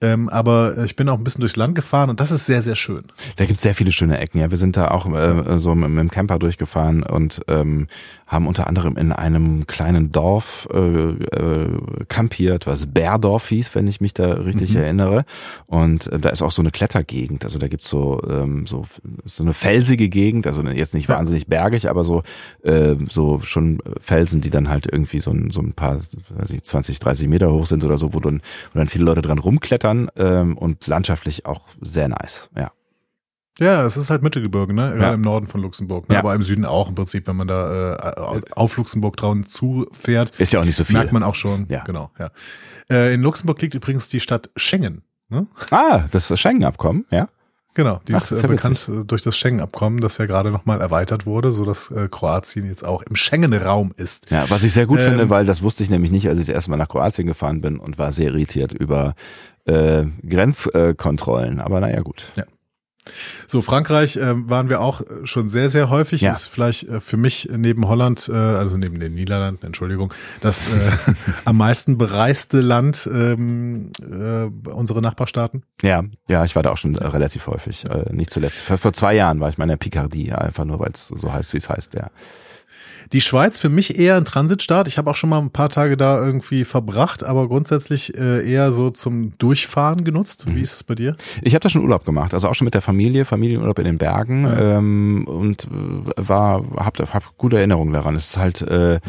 Ähm, 0.00 0.28
aber 0.28 0.78
ich 0.84 0.96
bin 0.96 1.08
auch 1.08 1.18
ein 1.18 1.24
bisschen 1.24 1.40
durchs 1.40 1.56
Land 1.56 1.74
gefahren 1.74 2.08
und 2.08 2.20
das 2.20 2.30
ist 2.30 2.46
sehr, 2.46 2.62
sehr 2.62 2.76
schön. 2.76 3.04
Da 3.36 3.46
gibt's 3.46 3.62
sehr 3.62 3.74
viele 3.74 3.92
schöne 3.92 4.18
Ecken. 4.18 4.40
Ja, 4.40 4.50
wir 4.50 4.56
sind 4.56 4.76
da 4.76 4.88
auch 4.88 5.06
äh, 5.12 5.58
so 5.58 5.74
mit, 5.74 5.90
mit 5.90 5.98
dem 5.98 6.10
Camper 6.10 6.38
durchgefahren 6.38 7.02
und 7.02 7.42
ähm, 7.48 7.88
haben 8.26 8.46
unter 8.46 8.68
anderem 8.68 8.96
in 8.96 9.12
einem 9.12 9.66
kleinen 9.66 10.12
Dorf 10.12 10.68
äh, 10.72 10.78
äh, 10.78 11.80
campiert, 12.08 12.66
was 12.66 12.86
Bärdorf 12.86 13.48
hieß, 13.48 13.74
wenn 13.74 13.86
ich 13.86 14.00
mich 14.00 14.14
da 14.14 14.34
richtig 14.34 14.74
erinnere. 14.76 15.24
Und 15.66 16.06
äh, 16.06 16.18
da 16.18 16.28
ist 16.28 16.42
auch 16.42 16.52
so 16.52 16.62
eine 16.62 16.70
Klettergegend. 16.70 17.44
Also 17.44 17.58
da 17.58 17.68
gibt's 17.68 17.88
so 17.88 18.22
ähm, 18.28 18.66
so 18.66 18.86
so 19.24 19.42
eine 19.42 19.52
felsige 19.52 20.08
Gegend. 20.08 20.46
Also 20.46 20.62
jetzt 20.62 20.94
nicht 20.94 21.08
wahnsinnig 21.08 21.48
bergig, 21.48 21.90
aber 21.90 22.04
so 22.04 22.22
äh, 22.62 22.94
so 23.08 23.40
schon 23.40 23.80
Felsen, 24.00 24.37
die 24.40 24.50
dann 24.50 24.68
halt 24.68 24.86
irgendwie 24.90 25.20
so 25.20 25.30
ein, 25.30 25.50
so 25.50 25.60
ein 25.60 25.72
paar, 25.72 25.98
weiß 26.30 26.50
ich, 26.50 26.62
20, 26.64 26.98
30 26.98 27.28
Meter 27.28 27.50
hoch 27.52 27.66
sind 27.66 27.84
oder 27.84 27.98
so, 27.98 28.14
wo 28.14 28.20
dann, 28.20 28.42
wo 28.72 28.78
dann 28.78 28.88
viele 28.88 29.04
Leute 29.04 29.22
dran 29.22 29.38
rumklettern 29.38 30.10
ähm, 30.16 30.56
und 30.58 30.86
landschaftlich 30.86 31.46
auch 31.46 31.68
sehr 31.80 32.08
nice. 32.08 32.50
Ja. 32.56 32.70
Ja, 33.60 33.84
es 33.84 33.96
ist 33.96 34.08
halt 34.08 34.22
Mittelgebirge, 34.22 34.72
ne? 34.72 34.90
Gerade 34.90 35.00
Ja. 35.02 35.14
im 35.14 35.20
Norden 35.20 35.48
von 35.48 35.60
Luxemburg. 35.60 36.08
Ne? 36.08 36.14
Ja. 36.14 36.20
Aber 36.20 36.32
im 36.32 36.42
Süden 36.42 36.64
auch 36.64 36.88
im 36.88 36.94
Prinzip, 36.94 37.26
wenn 37.26 37.34
man 37.34 37.48
da 37.48 37.94
äh, 37.96 38.40
auf 38.52 38.76
Luxemburg 38.76 39.16
drauf 39.16 39.36
zufährt, 39.48 40.30
Ist 40.38 40.52
ja 40.52 40.60
auch 40.60 40.64
nicht 40.64 40.76
so 40.76 40.84
viel. 40.84 40.96
merkt 40.96 41.10
man 41.12 41.24
auch 41.24 41.34
schon. 41.34 41.66
Ja. 41.68 41.82
Genau, 41.82 42.12
ja. 42.20 42.30
Äh, 42.88 43.14
in 43.14 43.22
Luxemburg 43.22 43.60
liegt 43.60 43.74
übrigens 43.74 44.08
die 44.08 44.20
Stadt 44.20 44.48
Schengen. 44.54 45.02
Ne? 45.28 45.48
Ah, 45.72 46.04
das 46.12 46.38
Schengen-Abkommen, 46.38 47.04
ja. 47.10 47.28
Genau, 47.78 48.00
die 48.08 48.14
Ach, 48.14 48.20
ist 48.20 48.32
das 48.32 48.38
ist 48.38 48.44
äh, 48.44 48.48
ja 48.48 48.52
bekannt 48.52 48.90
äh, 48.92 49.04
durch 49.04 49.22
das 49.22 49.36
Schengen-Abkommen, 49.36 50.00
das 50.00 50.18
ja 50.18 50.26
gerade 50.26 50.50
nochmal 50.50 50.80
erweitert 50.80 51.26
wurde, 51.26 51.52
so 51.52 51.64
dass 51.64 51.92
äh, 51.92 52.08
Kroatien 52.10 52.66
jetzt 52.66 52.84
auch 52.84 53.02
im 53.02 53.14
Schengen-Raum 53.14 53.94
ist. 53.96 54.28
Ja, 54.32 54.46
was 54.50 54.64
ich 54.64 54.72
sehr 54.72 54.86
gut 54.86 54.98
Ähm, 54.98 55.10
finde, 55.10 55.30
weil 55.30 55.46
das 55.46 55.62
wusste 55.62 55.84
ich 55.84 55.88
nämlich 55.88 56.10
nicht, 56.10 56.28
als 56.28 56.40
ich 56.40 56.46
das 56.46 56.54
erste 56.56 56.72
Mal 56.72 56.76
nach 56.76 56.88
Kroatien 56.88 57.28
gefahren 57.28 57.60
bin 57.60 57.78
und 57.78 57.96
war 57.96 58.10
sehr 58.10 58.30
irritiert 58.30 58.72
über 58.72 59.14
äh, 59.66 60.06
Grenzkontrollen. 60.28 61.60
Aber 61.60 61.78
naja, 61.78 62.00
gut. 62.00 62.32
So, 63.46 63.62
Frankreich 63.62 64.16
äh, 64.16 64.48
waren 64.48 64.68
wir 64.68 64.80
auch 64.80 65.02
schon 65.24 65.48
sehr, 65.48 65.70
sehr 65.70 65.90
häufig. 65.90 66.20
Ja. 66.20 66.32
Ist 66.32 66.46
vielleicht 66.46 66.88
äh, 66.88 67.00
für 67.00 67.16
mich 67.16 67.48
neben 67.54 67.88
Holland, 67.88 68.28
äh, 68.32 68.36
also 68.36 68.76
neben 68.76 69.00
den 69.00 69.14
Niederlanden, 69.14 69.66
Entschuldigung, 69.66 70.12
das 70.40 70.64
äh, 70.64 70.90
am 71.44 71.56
meisten 71.56 71.98
bereiste 71.98 72.60
Land 72.60 73.08
ähm, 73.12 73.90
äh, 74.00 74.70
unsere 74.70 75.02
Nachbarstaaten. 75.02 75.62
Ja, 75.82 76.04
ja, 76.28 76.44
ich 76.44 76.56
war 76.56 76.62
da 76.62 76.70
auch 76.70 76.78
schon 76.78 76.96
äh, 76.96 77.06
relativ 77.06 77.46
häufig. 77.46 77.84
Äh, 77.84 78.12
nicht 78.12 78.30
zuletzt. 78.30 78.62
Vor, 78.62 78.78
vor 78.78 78.92
zwei 78.92 79.14
Jahren 79.14 79.40
war 79.40 79.48
ich 79.48 79.58
mal 79.58 79.64
in 79.64 79.70
der 79.70 79.76
Picardie, 79.76 80.28
ja, 80.28 80.38
einfach 80.38 80.64
nur, 80.64 80.80
weil 80.80 80.90
es 80.92 81.08
so 81.08 81.32
heißt, 81.32 81.52
wie 81.52 81.58
es 81.58 81.68
heißt, 81.68 81.94
ja. 81.94 82.10
Die 83.12 83.20
Schweiz 83.20 83.58
für 83.58 83.68
mich 83.68 83.98
eher 83.98 84.16
ein 84.16 84.24
Transitstaat. 84.24 84.88
Ich 84.88 84.98
habe 84.98 85.10
auch 85.10 85.16
schon 85.16 85.30
mal 85.30 85.38
ein 85.38 85.50
paar 85.50 85.70
Tage 85.70 85.96
da 85.96 86.18
irgendwie 86.18 86.64
verbracht, 86.64 87.24
aber 87.24 87.48
grundsätzlich 87.48 88.16
äh, 88.16 88.48
eher 88.48 88.72
so 88.72 88.90
zum 88.90 89.36
Durchfahren 89.38 90.04
genutzt. 90.04 90.46
Mhm. 90.46 90.56
Wie 90.56 90.60
ist 90.60 90.74
es 90.74 90.84
bei 90.84 90.94
dir? 90.94 91.16
Ich 91.42 91.54
habe 91.54 91.60
da 91.60 91.70
schon 91.70 91.82
Urlaub 91.82 92.04
gemacht, 92.04 92.34
also 92.34 92.48
auch 92.48 92.54
schon 92.54 92.66
mit 92.66 92.74
der 92.74 92.82
Familie, 92.82 93.24
Familienurlaub 93.24 93.78
in 93.78 93.84
den 93.84 93.98
Bergen 93.98 94.46
ähm, 94.58 95.24
und 95.26 95.64
äh, 95.64 95.68
war, 96.16 96.64
hab, 96.76 96.98
hab 96.98 97.38
gute 97.38 97.56
Erinnerungen 97.56 97.92
daran. 97.92 98.14
Es 98.14 98.30
ist 98.30 98.36
halt 98.36 98.62
äh, 98.62 99.00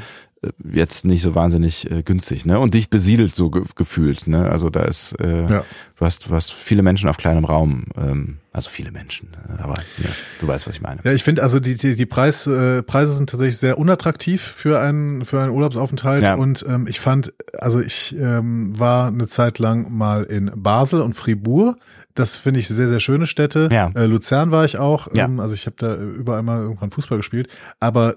jetzt 0.72 1.04
nicht 1.06 1.22
so 1.22 1.36
wahnsinnig 1.36 1.90
äh, 1.92 2.02
günstig, 2.04 2.46
ne? 2.46 2.60
Und 2.60 2.74
dicht 2.74 2.90
besiedelt 2.90 3.36
so 3.36 3.50
ge 3.50 3.64
gefühlt, 3.76 4.28
ne? 4.28 4.50
Also 4.50 4.70
da 4.70 4.84
ist, 4.84 5.14
äh, 5.20 5.42
Ja. 5.52 5.64
du 5.98 6.06
hast, 6.06 6.28
du 6.30 6.34
hast 6.34 6.54
viele 6.54 6.82
Menschen 6.82 7.10
auf 7.10 7.18
kleinem 7.18 7.44
Raum, 7.44 7.86
ähm, 7.98 8.38
also 8.54 8.70
viele 8.70 8.92
Menschen, 8.92 9.30
äh, 9.34 9.62
aber 9.62 9.76
ja, 9.98 10.10
du 10.40 10.48
weißt, 10.48 10.66
was 10.66 10.76
ich 10.76 10.82
meine. 10.82 11.02
Ja, 11.04 11.12
ich 11.12 11.24
finde 11.24 11.44
also 11.44 11.60
die, 11.60 11.76
die, 11.76 11.96
die 11.96 12.06
Preis, 12.06 12.48
äh, 12.48 12.82
Preise 12.84 13.14
sind 13.14 13.30
tatsächlich 13.30 13.58
sehr 13.58 13.78
unattraktiv 13.78 14.42
für 14.42 14.80
einen, 14.80 15.26
für 15.26 15.42
einen 15.42 15.52
Urlaubsaufenthalt. 15.52 16.24
Ja. 16.24 16.36
Und 16.36 16.66
ähm, 16.68 16.86
ich 16.88 17.00
fand, 17.02 17.34
also 17.58 17.82
ich 17.82 18.16
ähm, 18.18 18.80
war 18.80 19.08
eine 19.08 19.28
Zeit 19.28 19.60
lang 19.60 19.92
mal 19.96 20.24
in 20.24 20.52
Basel 20.56 21.02
und 21.02 21.16
Fribourg. 21.16 21.76
Das 22.16 22.36
finde 22.38 22.60
ich 22.62 22.68
sehr, 22.68 22.88
sehr 22.88 23.00
schöne 23.00 23.28
Städte. 23.28 23.70
Ja. 23.72 23.92
Äh, 23.94 24.06
Luzern 24.06 24.52
war 24.52 24.66
ich 24.66 24.78
auch. 24.78 25.08
Ja. 25.16 25.26
Ähm, 25.26 25.40
also 25.40 25.54
ich 25.54 25.66
habe 25.68 25.76
da 25.78 25.96
überall 25.96 26.44
mal 26.44 26.60
irgendwann 26.62 26.92
Fußball 26.92 27.18
gespielt. 27.18 27.50
Aber 27.80 28.16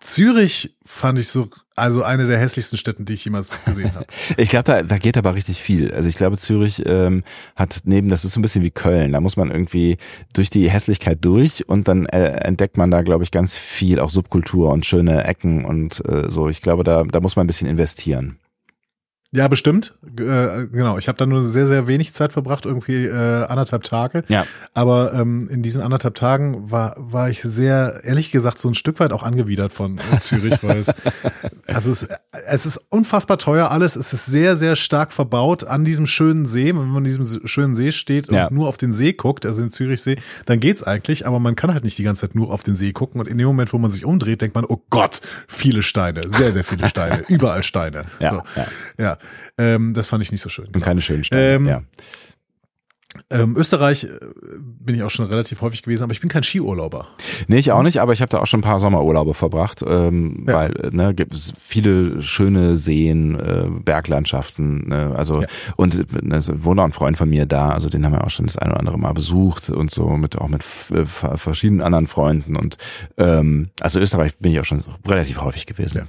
Zürich 0.00 0.76
fand 0.84 1.18
ich 1.18 1.28
so, 1.28 1.48
also 1.74 2.04
eine 2.04 2.28
der 2.28 2.38
hässlichsten 2.38 2.78
Städten, 2.78 3.04
die 3.04 3.14
ich 3.14 3.24
jemals 3.24 3.52
gesehen 3.64 3.94
habe. 3.94 4.06
Ich 4.36 4.50
glaube, 4.50 4.64
da, 4.64 4.82
da 4.82 4.98
geht 4.98 5.16
aber 5.16 5.34
richtig 5.34 5.60
viel. 5.60 5.92
Also 5.92 6.08
ich 6.08 6.14
glaube, 6.14 6.36
Zürich 6.36 6.82
ähm, 6.86 7.24
hat 7.56 7.80
neben, 7.84 8.08
das 8.08 8.24
ist 8.24 8.34
so 8.34 8.38
ein 8.38 8.42
bisschen 8.42 8.62
wie 8.62 8.70
Köln, 8.70 9.12
da 9.12 9.20
muss 9.20 9.36
man 9.36 9.50
irgendwie 9.50 9.96
durch 10.32 10.50
die 10.50 10.70
Hässlichkeit 10.70 11.18
durch 11.22 11.68
und 11.68 11.88
dann 11.88 12.06
äh, 12.06 12.30
entdeckt 12.44 12.76
man 12.76 12.90
da, 12.90 13.02
glaube 13.02 13.24
ich, 13.24 13.32
ganz 13.32 13.56
viel, 13.56 13.98
auch 13.98 14.10
Subkultur 14.10 14.70
und 14.70 14.86
schöne 14.86 15.24
Ecken 15.24 15.64
und 15.64 16.04
äh, 16.06 16.30
so. 16.30 16.48
Ich 16.48 16.62
glaube, 16.62 16.84
da, 16.84 17.02
da 17.02 17.20
muss 17.20 17.34
man 17.34 17.44
ein 17.44 17.48
bisschen 17.48 17.68
investieren. 17.68 18.38
Ja, 19.30 19.46
bestimmt. 19.46 19.94
Äh, 20.18 20.68
genau. 20.68 20.96
Ich 20.96 21.06
habe 21.06 21.18
da 21.18 21.26
nur 21.26 21.44
sehr, 21.44 21.66
sehr 21.68 21.86
wenig 21.86 22.14
Zeit 22.14 22.32
verbracht, 22.32 22.64
irgendwie 22.64 23.04
äh, 23.04 23.44
anderthalb 23.44 23.82
Tage. 23.84 24.24
Ja. 24.28 24.46
Aber 24.72 25.12
ähm, 25.12 25.48
in 25.50 25.62
diesen 25.62 25.82
anderthalb 25.82 26.14
Tagen 26.14 26.70
war, 26.70 26.94
war 26.96 27.28
ich 27.28 27.42
sehr, 27.42 28.00
ehrlich 28.04 28.30
gesagt, 28.30 28.58
so 28.58 28.70
ein 28.70 28.74
Stück 28.74 29.00
weit 29.00 29.12
auch 29.12 29.22
angewidert 29.22 29.70
von 29.74 29.98
äh, 29.98 30.20
Zürich, 30.20 30.62
weil 30.62 30.78
es, 30.78 30.94
also 31.66 31.90
es, 31.90 32.08
es 32.46 32.64
ist 32.64 32.78
unfassbar 32.88 33.36
teuer 33.36 33.70
alles. 33.70 33.96
Es 33.96 34.14
ist 34.14 34.24
sehr, 34.24 34.56
sehr 34.56 34.76
stark 34.76 35.12
verbaut 35.12 35.62
an 35.62 35.84
diesem 35.84 36.06
schönen 36.06 36.46
See. 36.46 36.68
Wenn 36.68 36.86
man 36.88 36.96
an 36.96 37.04
diesem 37.04 37.46
schönen 37.46 37.74
See 37.74 37.92
steht 37.92 38.30
und 38.30 38.34
Ja. 38.34 38.48
nur 38.50 38.66
auf 38.66 38.78
den 38.78 38.94
See 38.94 39.12
guckt, 39.12 39.44
also 39.44 39.60
den 39.60 39.70
Zürichsee, 39.70 40.16
dann 40.46 40.58
geht's 40.58 40.82
eigentlich. 40.82 41.26
Aber 41.26 41.38
man 41.38 41.54
kann 41.54 41.74
halt 41.74 41.84
nicht 41.84 41.98
die 41.98 42.02
ganze 42.02 42.22
Zeit 42.22 42.34
nur 42.34 42.50
auf 42.50 42.62
den 42.62 42.76
See 42.76 42.92
gucken. 42.92 43.20
Und 43.20 43.28
in 43.28 43.36
dem 43.36 43.46
Moment, 43.46 43.74
wo 43.74 43.78
man 43.78 43.90
sich 43.90 44.06
umdreht, 44.06 44.40
denkt 44.40 44.54
man, 44.54 44.64
oh 44.64 44.80
Gott, 44.88 45.20
viele 45.48 45.82
Steine, 45.82 46.22
sehr, 46.30 46.54
sehr 46.54 46.64
viele 46.64 46.88
Steine, 46.88 47.24
überall 47.28 47.62
Steine. 47.62 48.06
Ja, 48.20 48.30
so. 48.30 48.42
ja. 48.56 48.66
ja. 48.96 49.17
Ähm, 49.58 49.94
das 49.94 50.08
fand 50.08 50.22
ich 50.22 50.32
nicht 50.32 50.40
so 50.42 50.48
schön. 50.48 50.68
Und 50.74 50.80
keine 50.82 51.00
schönen 51.02 51.24
Steine. 51.24 51.42
Ähm, 51.54 51.66
ja. 51.66 51.82
Ähm, 53.30 53.56
Österreich 53.56 54.04
äh, 54.04 54.08
bin 54.60 54.94
ich 54.94 55.02
auch 55.02 55.10
schon 55.10 55.24
relativ 55.26 55.62
häufig 55.62 55.82
gewesen, 55.82 56.02
aber 56.04 56.12
ich 56.12 56.20
bin 56.20 56.28
kein 56.28 56.42
Skiurlauber. 56.42 57.08
Nee, 57.48 57.56
ich 57.56 57.72
auch 57.72 57.82
nicht, 57.82 58.00
aber 58.02 58.12
ich 58.12 58.20
habe 58.20 58.28
da 58.28 58.38
auch 58.38 58.46
schon 58.46 58.60
ein 58.60 58.62
paar 58.62 58.80
Sommerurlaube 58.80 59.32
verbracht, 59.32 59.82
ähm, 59.84 60.44
Ja. 60.46 60.54
weil 60.54 60.76
äh, 60.76 60.90
ne, 60.94 61.14
gibt 61.14 61.32
es 61.32 61.54
viele 61.58 62.22
schöne 62.22 62.76
Seen, 62.76 63.34
äh, 63.40 63.64
Berglandschaften, 63.82 64.88
ne, 64.88 65.14
also 65.16 65.40
Ja. 65.40 65.48
und 65.76 66.22
ne, 66.22 66.36
es 66.36 66.52
wohnt 66.62 66.78
auch 66.80 66.84
ein 66.84 66.92
Freund 66.92 67.16
von 67.16 67.30
mir 67.30 67.46
da, 67.46 67.70
also 67.70 67.88
den 67.88 68.04
haben 68.04 68.12
wir 68.12 68.24
auch 68.24 68.30
schon 68.30 68.46
das 68.46 68.58
eine 68.58 68.72
oder 68.72 68.80
andere 68.80 68.98
Mal 68.98 69.14
besucht 69.14 69.70
und 69.70 69.90
so 69.90 70.10
mit 70.10 70.36
auch 70.36 70.48
mit 70.48 70.62
äh, 70.94 71.06
ver- 71.06 71.38
verschiedenen 71.38 71.80
anderen 71.80 72.06
Freunden 72.08 72.56
und 72.56 72.76
ähm, 73.16 73.70
also 73.80 73.98
Österreich 74.00 74.36
bin 74.38 74.52
ich 74.52 74.60
auch 74.60 74.66
schon 74.66 74.84
relativ 75.08 75.40
häufig 75.40 75.64
gewesen. 75.64 75.98
Ja. 75.98 76.04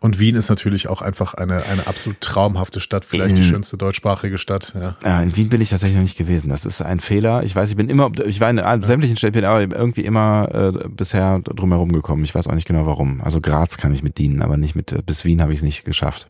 Und 0.00 0.18
Wien 0.18 0.34
ist 0.36 0.48
natürlich 0.48 0.88
auch 0.88 1.02
einfach 1.02 1.34
eine, 1.34 1.64
eine 1.66 1.86
absolut 1.86 2.20
traumhafte 2.20 2.80
Stadt, 2.80 3.04
vielleicht 3.04 3.36
die 3.36 3.40
In- 3.42 3.46
schönste 3.46 3.76
deutschsprachige 3.76 4.38
Stadt. 4.38 4.72
Ja. 4.74 4.96
Äh, 5.04 5.22
in 5.24 5.36
Wien 5.36 5.48
bin 5.48 5.60
ich 5.60 5.70
tatsächlich 5.70 5.96
noch 5.96 6.02
nicht 6.02 6.18
gewesen. 6.18 6.48
Das 6.48 6.64
ist 6.64 6.82
ein 6.82 7.00
Fehler. 7.00 7.42
Ich 7.42 7.54
weiß, 7.54 7.70
ich 7.70 7.76
bin 7.76 7.88
immer, 7.88 8.10
ich 8.26 8.40
war 8.40 8.50
in 8.50 8.58
allen- 8.58 8.82
sämtlichen 8.82 9.16
Städten, 9.16 9.34
bin 9.34 9.44
aber 9.44 9.60
irgendwie 9.60 10.04
immer 10.04 10.48
äh, 10.52 10.88
bisher 10.88 11.40
drumherum 11.40 11.92
gekommen. 11.92 12.24
Ich 12.24 12.34
weiß 12.34 12.46
auch 12.48 12.54
nicht 12.54 12.66
genau 12.66 12.86
warum. 12.86 13.20
Also 13.20 13.40
Graz 13.40 13.76
kann 13.76 13.92
ich 13.94 14.02
mit 14.02 14.18
dienen, 14.18 14.42
aber 14.42 14.56
nicht 14.56 14.74
mit, 14.74 15.04
bis 15.06 15.24
Wien 15.24 15.40
habe 15.42 15.52
ich 15.52 15.58
es 15.60 15.64
nicht 15.64 15.84
geschafft. 15.84 16.28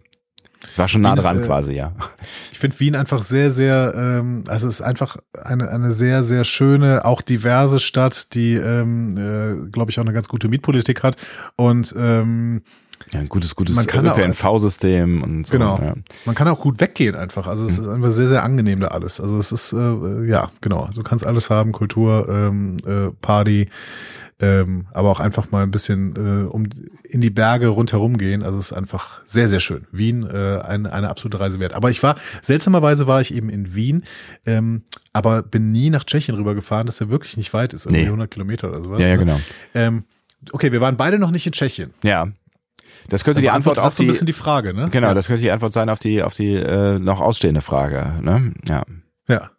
Ich 0.70 0.79
war 0.79 0.87
schon 0.87 1.01
nah 1.01 1.11
Wien 1.11 1.18
ist, 1.18 1.25
dran 1.25 1.42
äh, 1.42 1.46
quasi, 1.46 1.72
ja. 1.72 1.92
Ich 2.53 2.59
finde 2.61 2.79
Wien 2.79 2.94
einfach 2.94 3.25
sehr, 3.25 3.51
sehr, 3.51 3.92
ähm, 3.96 4.44
also 4.46 4.68
es 4.68 4.75
ist 4.75 4.81
einfach 4.81 5.16
eine, 5.42 5.68
eine 5.70 5.92
sehr, 5.92 6.22
sehr 6.22 6.44
schöne, 6.44 7.05
auch 7.05 7.20
diverse 7.20 7.81
Stadt, 7.81 8.33
die, 8.35 8.55
ähm, 8.55 9.16
äh, 9.16 9.70
glaube 9.70 9.90
ich, 9.90 9.98
auch 9.98 10.05
eine 10.05 10.12
ganz 10.12 10.29
gute 10.29 10.46
Mietpolitik 10.48 11.03
hat. 11.03 11.16
Und 11.57 11.92
ähm, 11.98 12.62
Ja, 13.12 13.21
ein 13.21 13.29
gutes, 13.29 13.55
gutes 13.57 13.75
Man 13.77 13.87
kann 13.87 14.09
auch- 14.09 14.17
ÖPNV-System 14.19 15.23
und 15.23 15.47
so. 15.47 15.53
Genau. 15.53 15.79
Ja. 15.81 15.95
Man 16.25 16.35
kann 16.35 16.49
auch 16.49 16.61
gut 16.61 16.81
weggehen 16.81 17.15
einfach. 17.15 17.47
Also 17.47 17.67
es 17.67 17.79
ist 17.79 17.88
einfach 17.88 18.11
sehr, 18.11 18.29
sehr 18.29 18.43
angenehm 18.45 18.81
da 18.81 18.88
alles. 18.88 19.21
Also 19.21 19.38
es 19.38 19.53
ist, 19.53 19.73
äh, 19.73 20.25
ja, 20.27 20.51
genau. 20.61 20.88
Du 20.95 21.03
kannst 21.03 21.27
alles 21.27 21.51
haben, 21.51 21.73
Kultur, 21.73 22.29
ähm, 22.29 22.77
äh, 22.87 23.11
Party, 23.21 23.69
ähm, 24.41 24.87
aber 24.93 25.11
auch 25.11 25.21
einfach 25.21 25.51
mal 25.53 25.62
ein 25.62 25.71
bisschen 25.71 26.17
äh, 26.17 26.49
um 26.49 26.67
in 27.09 27.21
die 27.21 27.31
Berge 27.31 27.69
rundherum 27.69 28.19
gehen. 28.19 28.43
Also 28.43 28.59
es 28.59 28.73
ist 28.73 28.77
einfach 28.77 29.21
sehr, 29.25 29.47
sehr 29.49 29.61
schön. 29.61 29.87
Wien, 29.93 30.25
äh, 30.27 30.61
eine, 30.65 30.93
eine 30.93 31.11
absolute 31.11 31.38
Reise 31.38 31.61
wert. 31.61 31.75
Aber 31.75 31.91
ich 31.91 32.03
war, 32.03 32.17
seltsamerweise 32.43 33.07
war 33.07 33.21
ich 33.21 33.33
eben 33.35 33.49
in 33.51 33.75
Wien, 33.75 34.03
ähm, 34.45 34.83
aber 35.12 35.43
bin 35.43 35.71
nie 35.71 35.91
nach 35.91 36.03
Tschechien 36.05 36.37
rübergefahren, 36.37 36.87
das 36.87 36.99
ja 36.99 37.09
wirklich 37.09 37.37
nicht 37.37 37.53
weit 37.55 37.73
ist, 37.73 37.87
irgendwie 37.87 38.01
Nee. 38.03 38.07
100 38.09 38.31
Kilometer 38.33 38.69
oder 38.71 38.83
sowas. 38.83 39.01
Ja, 39.01 39.09
ja, 39.09 39.12
ne? 39.12 39.19
genau. 39.19 39.41
Ähm, 39.75 40.05
okay, 40.51 40.73
wir 40.73 40.81
waren 40.81 40.97
beide 40.97 41.19
noch 41.21 41.31
nicht 41.31 41.47
in 41.47 41.53
Tschechien. 41.53 41.91
Ja. 42.03 42.29
Das 43.09 43.24
könnte 43.24 43.40
die 43.40 43.50
Antwort 43.50 43.78
das 43.78 43.85
auf 43.85 43.92
ist 43.92 43.96
so 43.96 44.02
ein 44.02 44.07
die, 44.07 44.12
bisschen 44.12 44.26
die 44.26 44.33
Frage, 44.33 44.74
ne? 44.74 44.88
genau, 44.90 45.09
ja. 45.09 45.14
das 45.14 45.26
könnte 45.26 45.42
die 45.42 45.50
Antwort 45.50 45.72
sein 45.72 45.88
auf 45.88 45.98
die, 45.98 46.22
auf 46.22 46.35
die 46.35 46.55
äh, 46.55 46.98
noch 46.98 47.20
ausstehende 47.20 47.61
Frage. 47.62 48.14
Ne? 48.22 48.55
Ja. 48.66 48.83
Ja, 49.28 49.50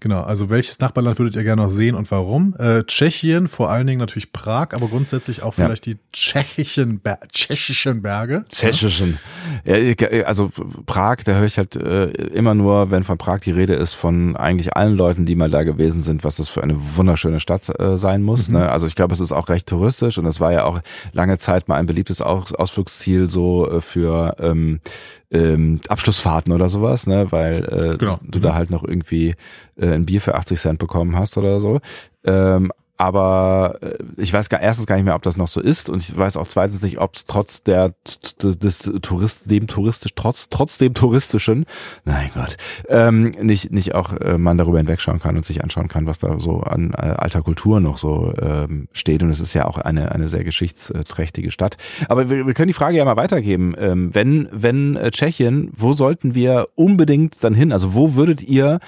genau. 0.00 0.22
Also 0.22 0.50
welches 0.50 0.78
Nachbarland 0.80 1.18
würdet 1.18 1.36
ihr 1.36 1.44
gerne 1.44 1.62
noch 1.62 1.70
sehen 1.70 1.94
und 1.94 2.10
warum? 2.10 2.54
Äh, 2.58 2.84
Tschechien, 2.84 3.48
vor 3.48 3.70
allen 3.70 3.86
Dingen 3.86 3.98
natürlich 4.00 4.32
Prag, 4.32 4.68
aber 4.72 4.88
grundsätzlich 4.88 5.42
auch 5.42 5.56
Ja. 5.56 5.64
vielleicht 5.66 5.86
die 5.86 5.96
tschechischen, 6.12 7.00
Ber 7.00 7.18
tschechischen 7.32 8.02
Berge. 8.02 8.44
Tschechischen. 8.48 9.18
Ja, 9.64 9.76
ich- 9.76 10.26
also 10.26 10.50
Prag, 10.86 11.16
da 11.24 11.32
höre 11.34 11.46
ich 11.46 11.58
halt 11.58 11.76
äh, 11.76 12.06
immer 12.06 12.54
nur, 12.54 12.90
wenn 12.90 13.04
von 13.04 13.18
Prag 13.18 13.40
die 13.40 13.50
Rede 13.52 13.74
ist, 13.74 13.94
von 13.94 14.36
eigentlich 14.36 14.76
allen 14.76 14.94
Leuten, 14.96 15.26
die 15.26 15.34
mal 15.34 15.50
da 15.50 15.62
gewesen 15.62 16.02
sind, 16.02 16.24
was 16.24 16.36
das 16.36 16.48
für 16.48 16.62
eine 16.62 16.76
wunderschöne 16.96 17.40
Stadt 17.40 17.68
äh, 17.80 17.96
sein 17.96 18.22
muss. 18.22 18.48
Ne? 18.48 18.70
Also 18.70 18.86
ich 18.86 18.94
glaube, 18.94 19.14
es 19.14 19.20
ist 19.20 19.32
auch 19.32 19.48
recht 19.48 19.66
touristisch 19.68 20.18
und 20.18 20.26
es 20.26 20.40
war 20.40 20.52
ja 20.52 20.64
auch 20.64 20.80
lange 21.12 21.38
Zeit 21.38 21.68
mal 21.68 21.76
ein 21.76 21.86
beliebtes 21.86 22.20
Aus 22.20 22.52
Ausflugsziel 22.52 23.28
so 23.30 23.70
äh, 23.70 23.80
für 23.80 24.36
ähm, 24.40 24.80
ähm, 25.30 25.80
Abschlussfahrten 25.88 26.52
oder 26.52 26.68
sowas, 26.68 27.06
ne? 27.06 27.26
weil 27.30 27.64
äh, 27.64 27.96
Genau. 27.98 28.18
du 28.22 28.38
da 28.40 28.54
halt 28.54 28.70
noch 28.70 28.82
irgendwie 28.84 29.34
äh, 29.76 29.92
ein 29.92 30.06
Bier 30.06 30.20
für 30.20 30.34
80 30.34 30.58
Cent 30.60 30.78
bekommen 30.78 31.16
hast 31.16 31.36
oder 31.36 31.60
so. 31.60 31.80
Ähm, 32.24 32.72
aber 32.98 33.78
äh, 33.80 33.96
ich 34.16 34.32
weiß 34.32 34.48
gar 34.48 34.60
erstens 34.60 34.86
gar 34.86 34.96
nicht 34.96 35.04
mehr, 35.04 35.14
ob 35.14 35.22
das 35.22 35.36
noch 35.36 35.48
so 35.48 35.60
ist 35.60 35.88
und 35.88 36.02
ich 36.02 36.16
weiß 36.16 36.36
auch 36.36 36.46
zweitens 36.46 36.82
nicht, 36.82 36.98
ob 36.98 37.14
es 37.14 37.24
trotz 37.24 37.62
der 37.62 37.94
des 38.42 38.92
Tourist 39.02 39.50
dem 39.50 39.68
touristisch 39.68 40.12
trotz 40.14 40.48
trotz 40.50 40.78
dem 40.78 40.94
touristischen, 40.94 41.64
nein 42.04 42.30
Gott, 42.34 42.56
ähm, 42.88 43.30
nicht 43.40 43.72
nicht 43.72 43.94
auch 43.94 44.12
äh, 44.14 44.36
man 44.36 44.58
darüber 44.58 44.78
hinwegschauen 44.78 45.20
kann 45.20 45.36
und 45.36 45.46
sich 45.46 45.62
anschauen 45.62 45.88
kann, 45.88 46.06
was 46.06 46.18
da 46.18 46.40
so 46.40 46.60
an 46.60 46.92
äh, 46.92 47.14
alter 47.16 47.42
Kultur 47.42 47.78
noch 47.80 47.98
so 47.98 48.34
ähm, 48.40 48.88
steht 48.92 49.22
und 49.22 49.30
es 49.30 49.40
ist 49.40 49.54
ja 49.54 49.66
auch 49.66 49.78
eine 49.78 50.12
eine 50.12 50.28
sehr 50.28 50.42
geschichtsträchtige 50.42 51.52
Stadt. 51.52 51.76
Aber 52.08 52.28
wir, 52.28 52.46
wir 52.46 52.54
können 52.54 52.68
die 52.68 52.74
Frage 52.74 52.96
ja 52.96 53.04
mal 53.04 53.16
weitergeben. 53.16 53.74
Ähm, 53.78 54.12
wenn 54.12 54.48
wenn 54.50 54.96
äh, 54.96 55.12
Tschechien, 55.12 55.70
wo 55.76 55.92
sollten 55.92 56.34
wir 56.34 56.66
unbedingt 56.74 57.44
dann 57.44 57.54
hin? 57.54 57.70
Also 57.70 57.94
wo 57.94 58.16
würdet 58.16 58.42
ihr 58.42 58.80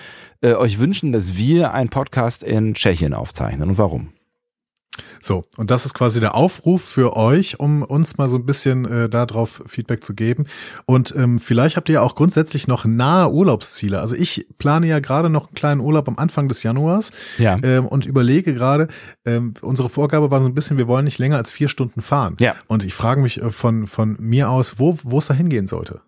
äh, 0.42 0.54
euch 0.54 0.78
wünschen, 0.78 1.12
dass 1.12 1.36
wir 1.36 1.74
einen 1.74 1.90
Podcast 1.90 2.42
in 2.42 2.74
Tschechien 2.74 3.14
aufzeichnen 3.14 3.70
und 3.70 3.78
warum? 3.78 4.12
So, 5.22 5.44
und 5.56 5.70
das 5.70 5.84
ist 5.84 5.94
quasi 5.94 6.18
der 6.20 6.34
Aufruf 6.34 6.82
für 6.82 7.16
euch, 7.16 7.60
um 7.60 7.82
uns 7.82 8.16
mal 8.18 8.28
so 8.28 8.36
ein 8.36 8.46
bisschen 8.46 8.84
äh, 8.86 9.08
darauf 9.08 9.62
Feedback 9.66 10.02
zu 10.02 10.14
geben. 10.14 10.46
Und 10.86 11.14
ähm, 11.16 11.38
vielleicht 11.38 11.76
habt 11.76 11.88
ihr 11.90 11.96
ja 11.96 12.02
auch 12.02 12.14
grundsätzlich 12.14 12.68
noch 12.68 12.84
nahe 12.86 13.30
Urlaubsziele. 13.30 14.00
Also 14.00 14.16
ich 14.16 14.46
plane 14.58 14.86
ja 14.86 14.98
gerade 14.98 15.28
noch 15.30 15.48
einen 15.48 15.54
kleinen 15.54 15.80
Urlaub 15.80 16.08
am 16.08 16.16
Anfang 16.18 16.48
des 16.48 16.62
Januars 16.62 17.12
Ja. 17.38 17.58
ähm, 17.62 17.86
und 17.86 18.06
überlege 18.06 18.54
gerade, 18.54 18.88
ähm, 19.24 19.54
unsere 19.60 19.88
Vorgabe 19.90 20.30
war 20.30 20.40
so 20.40 20.46
ein 20.46 20.54
bisschen, 20.54 20.78
wir 20.78 20.88
wollen 20.88 21.04
nicht 21.04 21.18
länger 21.18 21.36
als 21.36 21.50
vier 21.50 21.68
Stunden 21.68 22.00
fahren. 22.00 22.36
Ja. 22.40 22.54
Und 22.66 22.84
ich 22.84 22.94
frage 22.94 23.20
mich 23.20 23.42
äh, 23.42 23.50
von, 23.50 23.86
von 23.86 24.16
mir 24.18 24.48
aus, 24.50 24.78
wo, 24.78 24.98
wo 25.02 25.18
es 25.18 25.26
da 25.26 25.34
hingehen 25.34 25.66
sollte. 25.66 26.00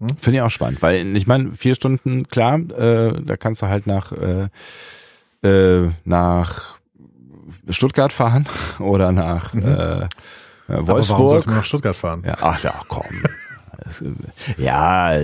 So. 0.00 0.06
Finde 0.20 0.38
ich 0.38 0.42
auch 0.42 0.50
spannend, 0.50 0.80
weil 0.82 1.16
ich 1.16 1.26
meine, 1.26 1.52
vier 1.56 1.74
Stunden, 1.74 2.28
klar, 2.28 2.58
äh, 2.58 3.20
da 3.20 3.36
kannst 3.36 3.62
du 3.62 3.66
halt 3.66 3.86
nach, 3.86 4.12
äh, 4.12 4.48
äh, 5.46 5.90
nach 6.04 6.76
Stuttgart 7.68 8.12
fahren 8.12 8.46
oder 8.78 9.10
nach 9.12 9.54
äh, 9.54 9.58
äh, 9.58 9.62
Aber 9.64 10.08
warum 10.68 10.86
Wolfsburg. 10.88 11.30
sollte 11.30 11.48
man 11.48 11.56
nach 11.58 11.64
Stuttgart 11.64 11.96
fahren? 11.96 12.22
Ja, 12.26 12.36
ach 12.40 12.62
ja, 12.62 12.74
komm. 12.88 13.04
Äh, 14.02 14.62
ja, 14.62 15.18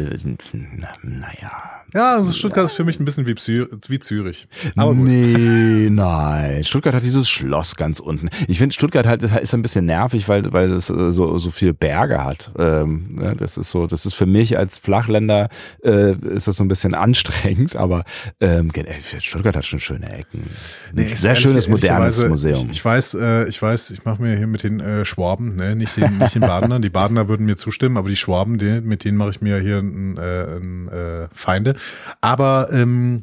na, 0.52 0.88
naja. 1.02 1.70
Ja, 1.92 2.16
also 2.16 2.32
Stuttgart 2.32 2.64
ist 2.64 2.72
für 2.72 2.82
mich 2.82 2.98
ein 2.98 3.04
bisschen 3.04 3.24
wie, 3.26 3.34
Psy 3.34 3.66
wie 3.86 4.00
Zürich. 4.00 4.48
Aber 4.74 4.94
gut. 4.94 5.04
nee, 5.06 5.88
nein. 5.90 6.64
Stuttgart 6.64 6.92
hat 6.92 7.04
dieses 7.04 7.28
Schloss 7.30 7.76
ganz 7.76 8.00
unten. 8.00 8.30
Ich 8.48 8.58
finde 8.58 8.74
Stuttgart 8.74 9.06
halt 9.06 9.22
ist 9.22 9.54
ein 9.54 9.62
bisschen 9.62 9.86
nervig, 9.86 10.28
weil 10.28 10.52
weil 10.52 10.72
es 10.72 10.90
äh, 10.90 11.12
so 11.12 11.38
so 11.38 11.50
viele 11.52 11.72
Berge 11.72 12.24
hat. 12.24 12.50
Ähm, 12.58 13.14
ne, 13.14 13.36
das 13.38 13.56
ist 13.56 13.70
so, 13.70 13.86
das 13.86 14.06
ist 14.06 14.14
für 14.14 14.26
mich 14.26 14.58
als 14.58 14.78
Flachländer 14.78 15.48
äh, 15.84 16.16
ist 16.16 16.48
das 16.48 16.56
so 16.56 16.64
ein 16.64 16.68
bisschen 16.68 16.94
anstrengend, 16.94 17.76
aber 17.76 18.02
ähm, 18.40 18.70
äh, 18.74 19.20
Stuttgart 19.20 19.54
hat 19.54 19.64
schon 19.64 19.78
schöne 19.78 20.10
Ecken. 20.18 20.50
Nee, 20.92 21.14
sehr 21.14 21.30
ehrlich- 21.30 21.42
schönes 21.44 21.68
modernes 21.68 22.26
Museum. 22.26 22.66
Ich, 22.66 22.78
ich 22.78 22.84
weiß, 22.84 23.16
ich 23.48 23.62
weiß, 23.62 23.90
ich 23.90 24.04
mache 24.04 24.20
mir 24.20 24.36
hier 24.36 24.48
mit 24.48 24.64
den 24.64 24.80
äh, 24.80 25.04
Schwaben, 25.04 25.54
ne, 25.54 25.76
nicht 25.76 25.96
den, 25.96 26.18
nicht 26.18 26.34
den 26.34 26.40
Badenern. 26.42 26.82
Die 26.82 26.90
Badener 26.90 27.28
würden 27.28 27.46
mir 27.46 27.56
zustimmen, 27.56 27.96
aber 27.98 28.08
die 28.08 28.16
Schwaben, 28.16 28.53
die, 28.58 28.80
mit 28.80 29.04
denen 29.04 29.16
mache 29.18 29.30
ich 29.30 29.40
mir 29.40 29.58
hier 29.58 29.78
ein, 29.78 30.16
äh, 30.16 30.56
ein, 30.56 30.88
äh, 30.88 31.28
Feinde. 31.32 31.76
Aber 32.20 32.68
ähm, 32.72 33.22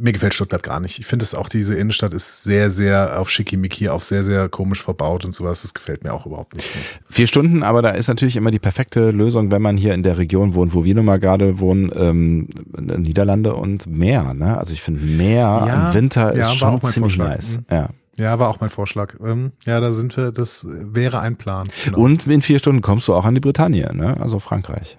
mir 0.00 0.12
gefällt 0.12 0.32
Stuttgart 0.32 0.62
gar 0.62 0.78
nicht. 0.78 1.00
Ich 1.00 1.06
finde 1.06 1.24
es 1.24 1.34
auch, 1.34 1.48
diese 1.48 1.74
Innenstadt 1.74 2.14
ist 2.14 2.44
sehr, 2.44 2.70
sehr 2.70 3.20
auf 3.20 3.28
Schickimicki, 3.28 3.88
auf 3.88 4.04
sehr, 4.04 4.22
sehr 4.22 4.48
komisch 4.48 4.80
verbaut 4.80 5.24
und 5.24 5.34
sowas. 5.34 5.62
Das 5.62 5.74
gefällt 5.74 6.04
mir 6.04 6.14
auch 6.14 6.24
überhaupt 6.24 6.54
nicht. 6.54 6.68
Vier 7.10 7.26
Stunden, 7.26 7.64
aber 7.64 7.82
da 7.82 7.90
ist 7.90 8.06
natürlich 8.06 8.36
immer 8.36 8.52
die 8.52 8.60
perfekte 8.60 9.10
Lösung, 9.10 9.50
wenn 9.50 9.60
man 9.60 9.76
hier 9.76 9.94
in 9.94 10.04
der 10.04 10.16
Region 10.16 10.54
wohnt, 10.54 10.72
wo 10.72 10.84
wir 10.84 10.94
nun 10.94 11.04
mal 11.04 11.18
gerade 11.18 11.58
wohnen, 11.58 11.90
ähm, 11.94 12.48
Niederlande 12.78 13.54
und 13.54 13.86
Meer. 13.88 14.34
Ne? 14.34 14.56
Also 14.56 14.72
ich 14.72 14.82
finde 14.82 15.04
Meer 15.04 15.64
Ja, 15.66 15.88
im 15.88 15.94
Winter 15.94 16.32
ja, 16.36 16.42
ist 16.42 16.46
war 16.46 16.54
schon 16.54 16.68
auch 16.68 16.82
mein 16.82 16.92
ziemlich 16.92 17.18
nice. 17.18 17.56
Mhm. 17.56 17.64
Ja. 17.68 17.88
Ja, 18.18 18.38
war 18.40 18.48
auch 18.48 18.60
mein 18.60 18.68
Vorschlag. 18.68 19.14
Ähm, 19.24 19.52
ja, 19.64 19.80
da 19.80 19.92
sind 19.92 20.16
wir, 20.16 20.32
das 20.32 20.66
wäre 20.68 21.20
ein 21.20 21.36
Plan. 21.36 21.68
Genau. 21.84 22.00
Und 22.00 22.26
in 22.26 22.42
vier 22.42 22.58
Stunden 22.58 22.82
kommst 22.82 23.06
du 23.06 23.14
auch 23.14 23.24
an 23.24 23.34
die 23.34 23.40
Bretagne, 23.40 23.94
ne? 23.94 24.20
also 24.20 24.40
Frankreich. 24.40 24.98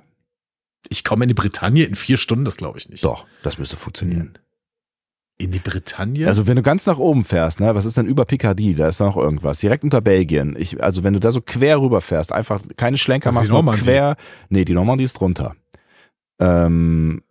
ich 0.88 1.03
komme 1.03 1.25
in 1.25 1.27
die 1.27 1.34
Bretagne 1.34 1.84
in 1.84 1.95
vier 1.95 2.17
Stunden, 2.17 2.45
das 2.45 2.55
glaube 2.55 2.79
ich 2.79 2.88
nicht. 2.89 3.03
Doch, 3.03 3.25
das 3.43 3.58
müsste 3.58 3.75
funktionieren. 3.75 4.38
In 5.38 5.51
die 5.51 5.60
Bretagne? 5.60 6.27
Also 6.27 6.47
wenn 6.47 6.55
du 6.55 6.62
ganz 6.62 6.86
nach 6.86 6.97
oben 6.97 7.25
fährst, 7.25 7.60
ne, 7.60 7.75
was 7.75 7.86
ist 7.86 7.97
denn 7.97 8.08
über 8.08 8.25
Picardie? 8.25 8.75
Da 8.75 8.88
ist 8.88 8.99
noch 8.99 9.15
irgendwas. 9.15 9.60
Direkt 9.60 9.84
unter 9.84 10.01
Belgien. 10.01 10.55
Ich, 10.58 10.82
also 10.82 11.03
wenn 11.03 11.13
du 11.13 11.19
da 11.19 11.32
so 11.32 11.41
quer 11.41 11.79
rüber 11.79 12.01
fährst, 12.01 12.34
einfach 12.34 12.62
keine 12.75 12.97
Schlenker 12.97 13.32
machst, 13.32 13.49
nur 13.49 13.65
quer. 13.71 14.17
Nee, 14.49 14.65
die 14.65 14.73
Normandie 14.73 15.05
ist 15.05 15.13
drunter. 15.13 15.55
Ähm, 16.39 17.21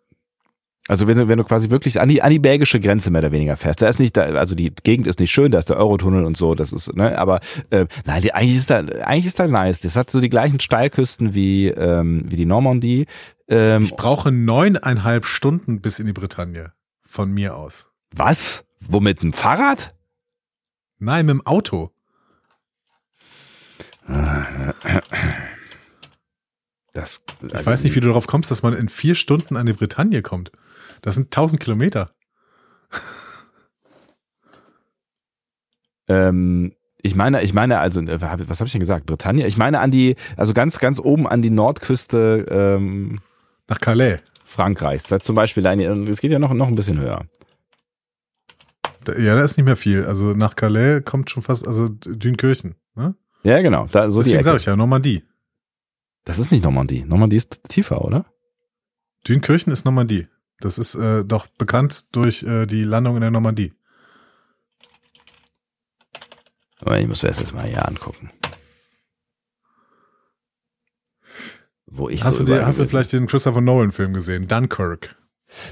also 0.89 1.07
wenn 1.07 1.17
du, 1.19 1.29
wenn 1.29 1.39
du 1.39 1.45
quasi 1.45 1.71
wirklich 1.71 2.01
an 2.01 2.09
die, 2.09 2.23
an 2.23 2.31
die 2.31 2.39
belgische 2.39 2.81
Grenze 2.81 3.11
mehr 3.11 3.21
oder 3.21 3.31
weniger 3.33 3.57
fährst, 3.57 3.81
da 3.83 3.89
ist 3.89 4.01
nicht, 4.01 4.17
da, 4.17 4.23
also 4.23 4.55
die 4.55 4.73
Gegend 4.75 5.07
ist 5.07 5.21
nicht 5.21 5.31
schön, 5.31 5.53
da 5.53 5.59
ist 5.59 5.69
der 5.69 5.77
Eurotunnel 5.77 6.25
und 6.25 6.37
so, 6.37 6.55
das 6.55 6.73
ist, 6.73 6.95
ne, 6.97 7.17
aber 7.19 7.41
äh, 7.71 7.87
nein, 8.07 8.23
die, 8.23 8.33
eigentlich 8.35 8.57
ist 8.57 8.71
da, 8.71 8.79
eigentlich 8.81 9.27
ist 9.27 9.39
da 9.39 9.47
nice. 9.47 9.81
Das 9.81 9.95
hat 9.97 10.11
so 10.11 10.21
die 10.21 10.29
gleichen 10.31 10.59
Steilküsten 10.61 11.35
wie 11.35 11.69
ähm, 11.69 12.25
wie 12.29 12.37
die 12.37 12.47
Normandie. 12.47 13.07
Ähm, 13.49 13.83
Ich 13.85 13.95
brauche 13.95 14.33
neuneinhalb 14.33 15.25
Stunden 15.27 15.81
bis 15.81 15.99
in 16.01 16.07
die 16.07 16.13
Bretagne. 16.13 16.73
Von 17.07 17.31
mir 17.33 17.55
aus. 17.57 17.87
was? 18.15 18.65
Womit 18.81 19.23
ein 19.23 19.33
Fahrrad? 19.33 19.95
Nein, 20.99 21.27
mit 21.27 21.35
dem 21.35 21.47
Auto. 21.47 21.91
Das, 26.93 27.23
Ich 27.47 27.55
also- 27.55 27.67
weiß 27.67 27.85
nicht, 27.85 27.95
wie 27.95 28.01
du 28.01 28.09
darauf 28.09 28.27
kommst, 28.27 28.51
dass 28.51 28.63
man 28.63 28.75
in 28.75 28.89
vier 28.89 29.15
Stunden 29.15 29.57
an 29.57 29.67
die 29.67 29.73
Bretagne 29.73 30.23
kommt. 30.23 30.51
Das 31.03 31.15
sind 31.15 31.31
tausend 31.31 31.61
Kilometer. 31.61 32.13
Ähm, 36.09 36.73
ich 37.03 37.15
meine, 37.15 37.43
ich 37.43 37.55
meine, 37.55 37.79
also, 37.79 38.01
äh, 38.01 38.21
was 38.21 38.61
habe 38.61 38.67
ich 38.67 38.73
denn 38.73 38.81
gesagt? 38.81 39.07
Bretagne? 39.07 39.47
Ich 39.47 39.57
meine 39.57 39.81
an 39.81 39.91
die, 39.91 40.17
also 40.37 40.53
ganz, 40.53 40.79
ganz 40.79 40.99
oben 40.99 41.27
an 41.29 41.43
die 41.43 41.51
Nordküste 41.51 42.47
ähm, 42.51 43.21
Nach 43.69 43.81
Calais. 43.81 44.19
Frankreichs. 44.45 45.05
Da 45.05 45.21
zum 45.21 45.37
Beispiel, 45.37 45.65
es 45.67 46.21
geht 46.21 46.33
ja 46.33 46.39
noch, 46.39 46.55
noch 46.55 46.69
ein 46.69 46.75
bisschen 46.75 46.99
höher. 46.99 47.27
Ja, 49.07 49.37
da 49.37 49.45
ist 49.45 49.59
nicht 49.59 49.67
mehr 49.67 49.77
viel. 49.77 50.05
Also 50.05 50.33
nach 50.33 50.57
Calais 50.57 51.03
kommt 51.05 51.31
schon 51.31 51.43
fast, 51.43 51.67
also 51.67 51.89
Dünkirchen. 51.89 52.75
Ne? 52.95 53.15
Ja, 53.43 53.61
genau. 53.61 53.87
Da, 53.87 54.11
so 54.11 54.21
Deswegen 54.21 54.43
sage 54.43 54.57
ich 54.57 54.65
ja, 54.65 54.75
Normandie. 54.75 55.23
Das 56.25 56.39
ist 56.39 56.51
nicht 56.51 56.65
Normandie. 56.65 57.05
Normandie 57.05 57.37
ist 57.37 57.63
tiefer, 57.69 58.05
oder? 58.05 58.25
Dünkirchen 59.27 59.73
ist 59.73 59.85
Normandie. 59.85 60.27
Das 60.61 60.79
ist 60.79 60.95
äh, 60.95 61.25
doch 61.25 61.47
bekannt 61.47 62.07
durch 62.13 62.43
äh, 62.43 62.67
die 62.67 62.85
Landung 62.85 63.17
in 63.17 63.21
der 63.21 63.31
Normandie. 63.31 63.73
Aber 66.81 66.99
ich 66.99 67.07
muss 67.07 67.23
mir 67.23 67.29
das 67.29 67.39
jetzt 67.39 67.55
mal 67.55 67.67
hier 67.67 67.87
angucken. 67.87 68.31
Wo 71.87 72.09
ich 72.09 72.23
Hast, 72.23 72.37
so 72.37 72.45
du, 72.45 72.65
hast 72.65 72.79
du 72.79 72.87
vielleicht 72.87 73.13
den 73.13 73.27
Christopher 73.27 73.61
Nolan-Film 73.61 74.13
gesehen? 74.13 74.47
Dunkirk. 74.47 75.17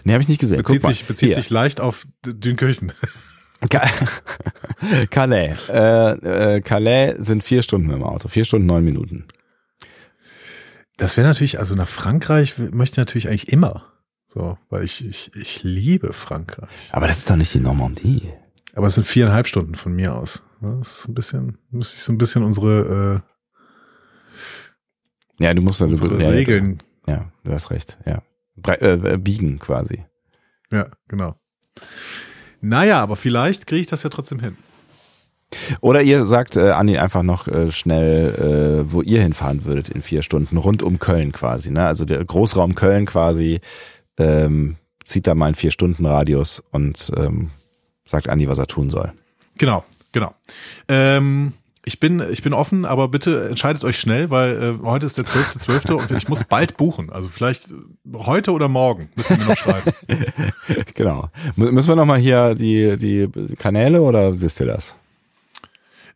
Nee, 0.05 0.15
habe 0.15 0.23
ich 0.23 0.29
nicht 0.29 0.41
gesehen. 0.41 0.63
Bezieht 0.63 0.83
sich, 0.83 1.05
bezieht 1.05 1.29
Hier. 1.29 1.37
sich 1.37 1.51
leicht 1.51 1.81
auf 1.81 2.07
Dünkirchen. 2.25 2.93
Calais. 5.11 5.57
Äh, 5.69 6.57
äh, 6.57 6.61
Calais 6.61 7.15
sind 7.19 7.43
vier 7.43 7.63
Stunden 7.63 7.91
im 7.91 8.03
Auto. 8.03 8.29
Vier 8.29 8.45
Stunden, 8.45 8.67
neun 8.67 8.85
Minuten. 8.85 9.27
Das 10.97 11.17
wäre 11.17 11.27
natürlich, 11.27 11.59
also 11.59 11.75
nach 11.75 11.89
Frankreich 11.89 12.59
möchte 12.59 12.95
ich 12.95 12.99
natürlich 12.99 13.29
eigentlich 13.29 13.53
immer. 13.53 13.93
So, 14.37 14.59
weil 14.69 14.85
ich, 14.85 15.03
ich, 15.03 15.31
ich 15.35 15.63
liebe 15.63 16.13
Frankreich. 16.13 16.69
Aber 16.93 17.07
das 17.07 17.21
ist 17.21 17.31
doch 17.31 17.37
nicht 17.37 17.55
die 17.55 17.59
Normandie. 17.61 18.35
Aber 18.75 18.87
es 18.87 18.95
sind 18.97 19.07
viereinhalb 19.07 19.47
Stunden 19.47 19.75
von 19.77 19.95
mir 19.95 20.15
aus. 20.15 20.45
Ja, 20.61 20.77
Das 20.77 20.89
ist 20.89 21.01
so 21.01 21.11
ein 21.11 21.15
bisschen, 21.15 21.59
muss 21.71 21.95
ich 21.95 22.03
so 22.03 22.13
ein 22.13 22.19
bisschen 22.19 22.43
unsere, 22.43 23.23
Ja, 25.39 25.55
du 25.55 25.63
musst 25.63 25.81
äh, 25.81 25.85
ja, 25.85 25.91
unsere 25.91 26.23
ja, 26.23 26.29
Regeln, 26.29 26.83
Ja, 27.07 27.33
du 27.45 27.53
hast 27.53 27.71
recht. 27.71 27.97
Ja. 28.05 28.23
Bre 28.57 28.79
äh, 28.83 29.15
äh, 29.15 29.17
biegen 29.17 29.59
quasi. 29.59 30.05
ja, 30.71 30.89
genau. 31.09 31.37
Naja, 32.61 33.01
aber 33.01 33.17
vielleicht 33.17 33.67
kriege 33.67 33.81
ich 33.81 33.87
das 33.87 34.03
ja 34.03 34.11
trotzdem 34.11 34.41
hin. 34.41 34.57
Oder 35.81 36.03
ihr 36.03 36.27
sagt 36.27 36.57
äh, 36.57 36.73
Andi 36.73 36.99
einfach 36.99 37.23
noch 37.23 37.49
äh, 37.49 37.71
schnell, 37.71 38.85
äh, 38.85 38.93
wo 38.93 39.01
ihr 39.01 39.23
hinfahren 39.23 39.65
würdet 39.65 39.89
in 39.89 40.03
vier 40.03 40.23
Stunden, 40.23 40.57
rund 40.59 40.83
um 40.83 40.99
Köln 40.99 41.33
quasi. 41.33 41.71
Ne? 41.71 41.87
Also 41.87 42.05
der 42.05 42.23
Großraum 42.25 42.75
Köln 42.75 43.07
quasi 43.07 43.61
ähm, 44.19 44.77
zieht 45.05 45.27
da 45.27 45.35
mal 45.35 45.47
einen 45.47 45.55
Vier-Stunden-Radius 45.55 46.63
und 46.71 47.13
ähm, 47.17 47.51
sagt 48.07 48.29
Andi, 48.29 48.49
was 48.49 48.59
er 48.59 48.67
tun 48.67 48.91
soll. 48.91 49.13
Genau, 49.59 49.85
genau. 50.13 50.33
Ähm, 50.89 51.53
ich 51.89 52.01
bin, 52.01 52.21
ich 52.33 52.43
bin 52.43 52.53
offen, 52.53 52.85
aber 52.85 53.07
bitte 53.07 53.49
entscheidet 53.49 53.85
euch 53.85 53.97
schnell, 53.97 54.29
weil 54.29 54.61
äh, 54.61 54.85
heute 54.85 55.07
ist 55.07 55.19
der 55.19 55.25
12.12. 55.25 55.93
und 55.93 56.11
ich 56.11 56.29
muss 56.29 56.43
bald 56.43 56.77
buchen. 56.77 57.11
Also 57.11 57.29
vielleicht 57.29 57.71
äh, 57.71 57.75
heute 58.15 58.51
oder 58.51 58.67
morgen 58.69 59.09
müsst 59.15 59.31
ihr 59.31 59.37
mir 59.37 59.45
noch 59.47 59.57
schreiben. 59.57 59.93
Genau. 60.95 61.29
Müssen 61.55 61.89
wir 61.89 61.95
nochmal 61.95 62.19
hier 62.19 62.57
die, 62.57 62.97
die 62.97 63.29
Kanäle 63.57 64.03
oder 64.03 64.41
wisst 64.41 64.59
ihr 64.61 64.67
das? 64.67 64.97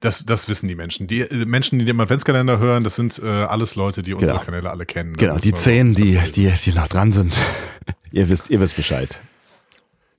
Das, 0.01 0.25
das 0.25 0.49
wissen 0.49 0.67
die 0.67 0.75
Menschen. 0.75 1.07
Die 1.07 1.21
äh, 1.21 1.45
Menschen, 1.45 1.79
die 1.79 1.85
den 1.85 2.01
Adventskalender 2.01 2.59
hören, 2.59 2.85
das 2.85 2.97
sind 2.97 3.21
äh, 3.23 3.27
alles 3.27 3.77
Leute, 3.77 4.03
die 4.03 4.15
unsere 4.15 4.33
Genau. 4.33 4.45
Kanäle 4.45 4.71
alle 4.71 4.87
kennen. 4.87 5.15
Genau, 5.15 5.37
die 5.37 5.53
zehn, 5.55 5.95
die, 5.95 6.19
die, 6.35 6.51
die 6.51 6.73
noch 6.73 6.89
dran 6.89 7.13
sind. 7.13 7.35
ihr 8.11 8.29
wisst, 8.29 8.51
ihr 8.51 8.61
wisst 8.61 8.77
Bescheid. 8.77 9.21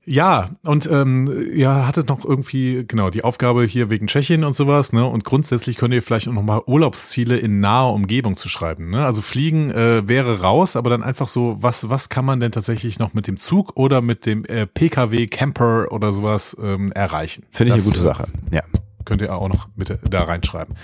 Ja, 0.04 0.50
und 0.64 0.90
ähm, 0.92 1.32
ja, 1.54 1.86
hattet 1.86 2.10
noch 2.10 2.26
irgendwie, 2.26 2.86
genau, 2.88 3.12
die 3.12 3.24
Aufgabe 3.24 3.64
hier 3.66 3.92
wegen 3.92 4.08
Tschechien 4.08 4.44
und 4.44 4.56
sowas, 4.56 4.94
ne? 4.94 5.06
Und 5.06 5.24
grundsätzlich 5.26 5.78
könnt 5.78 5.94
ihr 5.94 6.02
vielleicht 6.02 6.28
auch 6.28 6.34
nochmal 6.34 6.62
Urlaubsziele 6.66 7.38
in 7.38 7.60
naher 7.60 7.94
Umgebung 7.94 8.36
zu 8.36 8.50
schreiben. 8.50 8.90
Ne? 8.90 9.06
Also 9.06 9.22
fliegen 9.22 9.70
äh, 9.70 10.08
wäre 10.08 10.42
raus, 10.42 10.76
aber 10.76 10.90
dann 10.90 11.04
einfach 11.04 11.28
so, 11.28 11.58
was, 11.60 11.90
was 11.90 12.10
kann 12.10 12.26
man 12.26 12.40
denn 12.40 12.52
tatsächlich 12.52 12.98
noch 12.98 13.14
mit 13.14 13.28
dem 13.28 13.38
Zug 13.38 13.74
oder 13.78 14.02
mit 14.02 14.26
dem 14.26 14.44
äh, 14.46 14.66
Pkw, 14.66 15.28
Camper 15.28 15.92
oder 15.92 16.14
sowas 16.14 16.58
ähm, 16.62 16.92
erreichen? 16.94 17.46
Finde 17.52 17.76
ich 17.76 17.84
Das, 17.84 17.86
eine 17.86 17.94
gute 17.94 18.00
äh, 18.00 18.14
Sache. 18.14 18.28
Ja. 18.50 18.64
Könnt 19.06 19.22
ihr 19.22 19.36
auch 19.36 19.48
noch 19.48 19.68
mit 19.76 19.98
da 20.10 20.24
reinschreiben. 20.24 20.76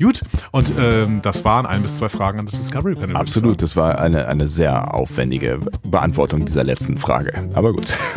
Gut, 0.00 0.22
und 0.50 0.72
ähm, 0.78 1.20
das 1.22 1.44
waren 1.44 1.66
ein 1.66 1.82
bis 1.82 1.96
zwei 1.96 2.08
Fragen 2.08 2.38
an 2.38 2.46
das 2.46 2.58
Discovery 2.58 2.94
Panel. 2.94 3.16
Absolut, 3.16 3.62
das 3.62 3.76
war 3.76 3.98
eine, 3.98 4.26
eine 4.28 4.48
sehr 4.48 4.94
aufwendige 4.94 5.60
Beantwortung 5.82 6.44
dieser 6.44 6.64
letzten 6.64 6.98
Frage. 6.98 7.48
Aber 7.54 7.72
gut. 7.72 7.96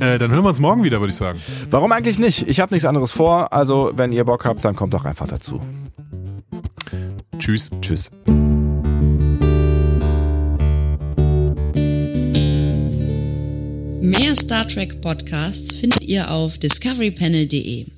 Äh, 0.00 0.18
dann 0.18 0.30
hören 0.30 0.44
wir 0.44 0.48
uns 0.48 0.60
morgen 0.60 0.84
wieder, 0.84 1.00
würde 1.00 1.10
ich 1.10 1.16
sagen. 1.16 1.40
Warum 1.70 1.92
eigentlich 1.92 2.18
nicht? 2.18 2.48
Ich 2.48 2.60
habe 2.60 2.72
nichts 2.72 2.86
anderes 2.86 3.12
vor. 3.12 3.52
Also, 3.52 3.92
wenn 3.94 4.12
ihr 4.12 4.24
Bock 4.24 4.44
habt, 4.44 4.64
dann 4.64 4.76
kommt 4.76 4.94
doch 4.94 5.04
einfach 5.04 5.26
dazu. 5.26 5.60
Tschüss. 7.38 7.70
Tschüss. 7.80 8.10
Mehr 14.00 14.36
Star 14.36 14.66
Trek 14.66 15.00
Podcasts 15.00 15.74
findet 15.74 16.02
ihr 16.02 16.30
auf 16.30 16.58
discoverypanel.de. 16.58 17.97